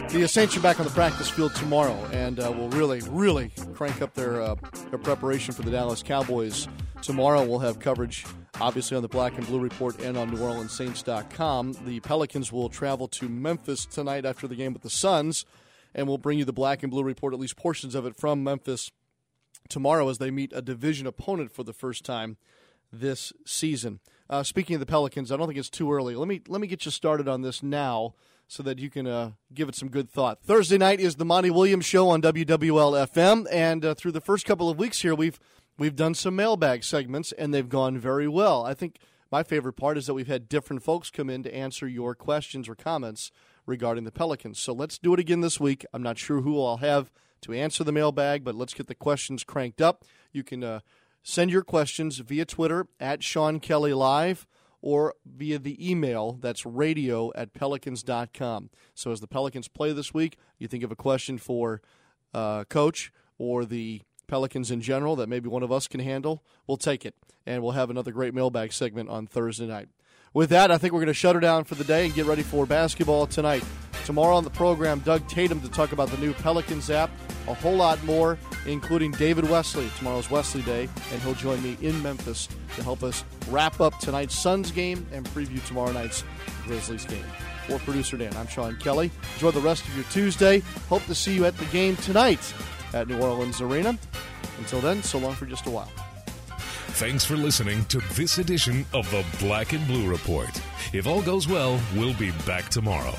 The 0.10 0.28
Saints 0.28 0.56
are 0.56 0.62
back 0.62 0.80
on 0.80 0.86
the 0.86 0.92
practice 0.92 1.30
field 1.30 1.54
tomorrow, 1.56 1.94
and 2.12 2.40
uh, 2.40 2.52
will 2.52 2.70
really, 2.70 3.02
really 3.10 3.52
crank 3.74 4.02
up 4.02 4.14
their 4.14 4.42
uh, 4.42 4.56
their 4.90 5.00
preparation 5.00 5.54
for 5.54 5.64
the 5.64 5.72
Dallas 5.72 6.02
Cowboys. 6.02 6.68
Tomorrow, 7.02 7.46
we'll 7.46 7.60
have 7.60 7.80
coverage, 7.80 8.26
obviously, 8.60 8.96
on 8.96 9.04
the 9.04 9.10
Black 9.10 9.38
and 9.38 9.46
Blue 9.46 9.60
Report 9.60 10.00
and 10.02 10.18
on 10.18 10.32
NewOrleansSaints.com. 10.32 11.78
The 11.86 12.00
Pelicans 12.00 12.52
will 12.52 12.70
travel 12.70 13.08
to 13.10 13.30
Memphis 13.30 13.86
tonight 13.86 14.26
after 14.26 14.48
the 14.48 14.56
game 14.56 14.74
with 14.74 14.82
the 14.82 14.90
Suns, 14.90 15.46
and 15.94 16.08
we'll 16.08 16.18
bring 16.18 16.40
you 16.40 16.46
the 16.46 16.54
Black 16.54 16.84
and 16.84 16.92
Blue 16.92 17.04
Report, 17.04 17.34
at 17.34 17.40
least 17.40 17.58
portions 17.58 17.94
of 17.94 18.06
it, 18.06 18.16
from 18.16 18.44
Memphis 18.44 18.92
tomorrow 19.70 20.10
as 20.10 20.18
they 20.18 20.32
meet 20.32 20.52
a 20.54 20.62
division 20.62 21.06
opponent 21.06 21.52
for 21.52 21.64
the 21.64 21.74
first 21.74 22.06
time 22.06 22.38
this 22.92 23.34
season. 23.46 24.00
Uh, 24.30 24.44
speaking 24.44 24.76
of 24.76 24.80
the 24.80 24.86
Pelicans, 24.86 25.32
I 25.32 25.38
don't 25.38 25.48
think 25.48 25.60
it's 25.60 25.70
too 25.70 25.92
early. 25.92 26.16
Let 26.16 26.28
me 26.28 26.42
let 26.48 26.60
me 26.60 26.68
get 26.68 26.86
you 26.86 26.92
started 26.92 27.28
on 27.28 27.42
this 27.42 27.64
now 27.64 28.14
so 28.48 28.64
that 28.64 28.80
you 28.80 28.90
can 28.90 29.08
uh, 29.08 29.32
give 29.54 29.70
it 29.70 29.76
some 29.76 29.90
good 29.90 30.10
thought. 30.10 30.42
Thursday 30.42 30.78
night 30.78 31.00
is 31.00 31.16
the 31.16 31.26
Monty 31.26 31.50
Williams 31.50 31.86
Show 31.86 32.10
on 32.10 32.22
WWL 32.22 33.08
FM, 33.10 33.46
and 33.52 33.84
uh, 33.84 33.94
through 33.94 34.14
the 34.14 34.22
first 34.22 34.46
couple 34.46 34.70
of 34.70 34.78
weeks 34.78 35.02
here, 35.02 35.16
we've 35.16 35.40
we've 35.78 35.96
done 35.96 36.14
some 36.14 36.36
mailbag 36.36 36.84
segments, 36.84 37.32
and 37.34 37.54
they've 37.54 37.70
gone 37.70 37.98
very 37.98 38.28
well. 38.28 38.66
I 38.66 38.74
think 38.74 38.98
my 39.32 39.44
favorite 39.44 39.74
part 39.74 39.98
is 39.98 40.08
that 40.08 40.14
we've 40.14 40.28
had 40.28 40.50
different 40.50 40.84
folks 40.84 41.10
come 41.10 41.30
in 41.30 41.44
to 41.44 41.56
answer 41.56 41.88
your 41.88 42.16
questions 42.16 42.70
or 42.70 42.76
comments 42.76 43.32
regarding 43.66 44.06
the 44.06 44.12
Pelicans. 44.12 44.60
So 44.60 44.74
let's 44.74 44.98
do 44.98 45.14
it 45.14 45.20
again 45.20 45.42
this 45.42 45.60
week. 45.60 45.86
I'm 45.94 46.04
not 46.04 46.18
sure 46.18 46.42
who 46.42 46.64
I'll 46.64 46.78
have 46.78 47.12
to 47.42 47.54
answer 47.54 47.84
the 47.84 47.92
mailbag, 47.92 48.44
but 48.44 48.56
let's 48.56 48.74
get 48.74 48.88
the 48.88 48.96
questions 48.96 49.44
cranked 49.44 49.82
up. 49.82 50.06
You 50.32 50.44
can 50.44 50.64
uh, 50.64 50.80
send 51.28 51.52
your 51.52 51.62
questions 51.62 52.20
via 52.20 52.46
Twitter 52.46 52.88
at 53.02 53.22
Sean 53.22 53.60
Kelly 53.60 53.94
Live 53.94 54.48
or 54.82 55.14
via 55.26 55.60
the 55.60 55.92
email 55.92 56.38
that's 56.40 56.66
radio 56.66 57.34
at 57.36 57.54
pelicans.com. 57.54 58.70
So 58.96 59.12
as 59.12 59.20
the 59.20 59.28
Pelicans 59.28 59.68
play 59.68 59.92
this 59.92 60.14
week, 60.14 60.38
you 60.58 60.70
think 60.70 60.84
of 60.84 60.92
a 60.92 60.96
question 60.96 61.38
for 61.38 61.82
uh, 62.34 62.64
coach 62.66 63.12
or 63.38 63.66
the 63.66 64.04
Pelicans 64.28 64.72
in 64.72 64.80
general 64.80 65.18
that 65.18 65.28
maybe 65.28 65.50
one 65.50 65.64
of 65.64 65.72
us 65.72 65.90
can 65.90 66.00
handle, 66.00 66.46
we'll 66.66 66.78
take 66.78 67.06
it. 67.06 67.16
And 67.46 67.62
we'll 67.62 67.74
have 67.74 67.90
another 67.90 68.12
great 68.12 68.34
mailbag 68.34 68.72
segment 68.72 69.10
on 69.10 69.28
Thursday 69.28 69.68
night. 69.68 69.90
With 70.34 70.50
that, 70.52 70.72
I 70.72 70.78
think 70.78 70.94
we're 70.94 71.00
going 71.00 71.08
to 71.08 71.14
shut 71.14 71.36
her 71.36 71.42
down 71.42 71.66
for 71.66 71.76
the 71.76 71.84
day 71.84 72.06
and 72.06 72.14
get 72.14 72.26
ready 72.26 72.44
for 72.44 72.66
basketball 72.66 73.28
tonight. 73.28 73.64
Tomorrow 74.08 74.38
on 74.38 74.46
the 74.46 74.50
program, 74.50 75.00
Doug 75.00 75.28
Tatum 75.28 75.60
to 75.60 75.68
talk 75.68 75.92
about 75.92 76.08
the 76.08 76.18
new 76.20 76.32
Pelicans 76.32 76.90
app, 76.90 77.12
a 77.50 77.54
whole 77.54 77.76
lot 77.76 78.02
more, 78.06 78.40
including 78.66 79.12
David 79.12 79.50
Wesley. 79.50 79.92
Tomorrow's 79.98 80.32
Wesley 80.32 80.62
Day, 80.62 80.88
and 81.12 81.22
he'll 81.22 81.34
join 81.34 81.62
me 81.62 81.76
in 81.82 82.02
Memphis 82.02 82.48
to 82.78 82.84
help 82.84 83.04
us 83.04 83.26
wrap 83.50 83.82
up 83.82 84.00
tonight's 84.00 84.34
Suns 84.34 84.72
game 84.72 85.06
and 85.12 85.26
preview 85.26 85.62
tomorrow 85.68 85.92
night's 85.92 86.24
Grizzlies 86.66 87.04
game. 87.04 87.26
For 87.68 87.80
producer 87.80 88.16
Dan, 88.16 88.34
I'm 88.38 88.48
Sean 88.48 88.78
Kelly. 88.78 89.12
Enjoy 89.34 89.52
the 89.52 89.60
rest 89.60 89.86
of 89.86 89.94
your 89.94 90.06
Tuesday. 90.06 90.60
Hope 90.88 91.04
to 91.08 91.14
see 91.14 91.36
you 91.36 91.44
at 91.44 91.58
the 91.58 91.66
game 91.66 91.98
tonight 91.98 92.54
at 92.94 93.10
New 93.10 93.20
Orleans 93.20 93.60
Arena. 93.60 94.00
Until 94.58 94.80
then, 94.80 95.04
so 95.04 95.18
long 95.18 95.36
for 95.36 95.46
just 95.46 95.66
a 95.66 95.70
while. 95.70 95.92
Thanks 96.92 97.26
for 97.26 97.36
listening 97.36 97.84
to 97.88 98.00
this 98.14 98.38
edition 98.38 98.86
of 98.94 99.12
the 99.12 99.26
Black 99.46 99.74
and 99.74 99.86
Blue 99.86 100.10
Report. 100.10 100.50
If 100.94 101.08
all 101.08 101.22
goes 101.22 101.48
well, 101.48 101.80
we'll 101.96 102.14
be 102.14 102.32
back 102.46 102.70
tomorrow. 102.70 103.14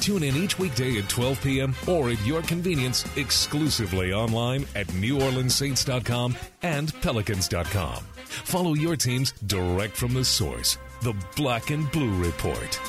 Tune 0.00 0.22
in 0.22 0.36
each 0.36 0.58
weekday 0.58 0.98
at 0.98 1.08
12 1.08 1.42
p.m. 1.42 1.74
or 1.86 2.10
at 2.10 2.24
your 2.26 2.42
convenience 2.42 3.04
exclusively 3.16 4.12
online 4.12 4.66
at 4.74 4.86
NewOrleansSaints.com 4.88 6.36
and 6.62 6.92
Pelicans.com. 7.00 8.04
Follow 8.24 8.74
your 8.74 8.96
teams 8.96 9.32
direct 9.46 9.96
from 9.96 10.12
the 10.12 10.24
source 10.24 10.78
The 11.02 11.14
Black 11.36 11.70
and 11.70 11.90
Blue 11.92 12.14
Report. 12.22 12.80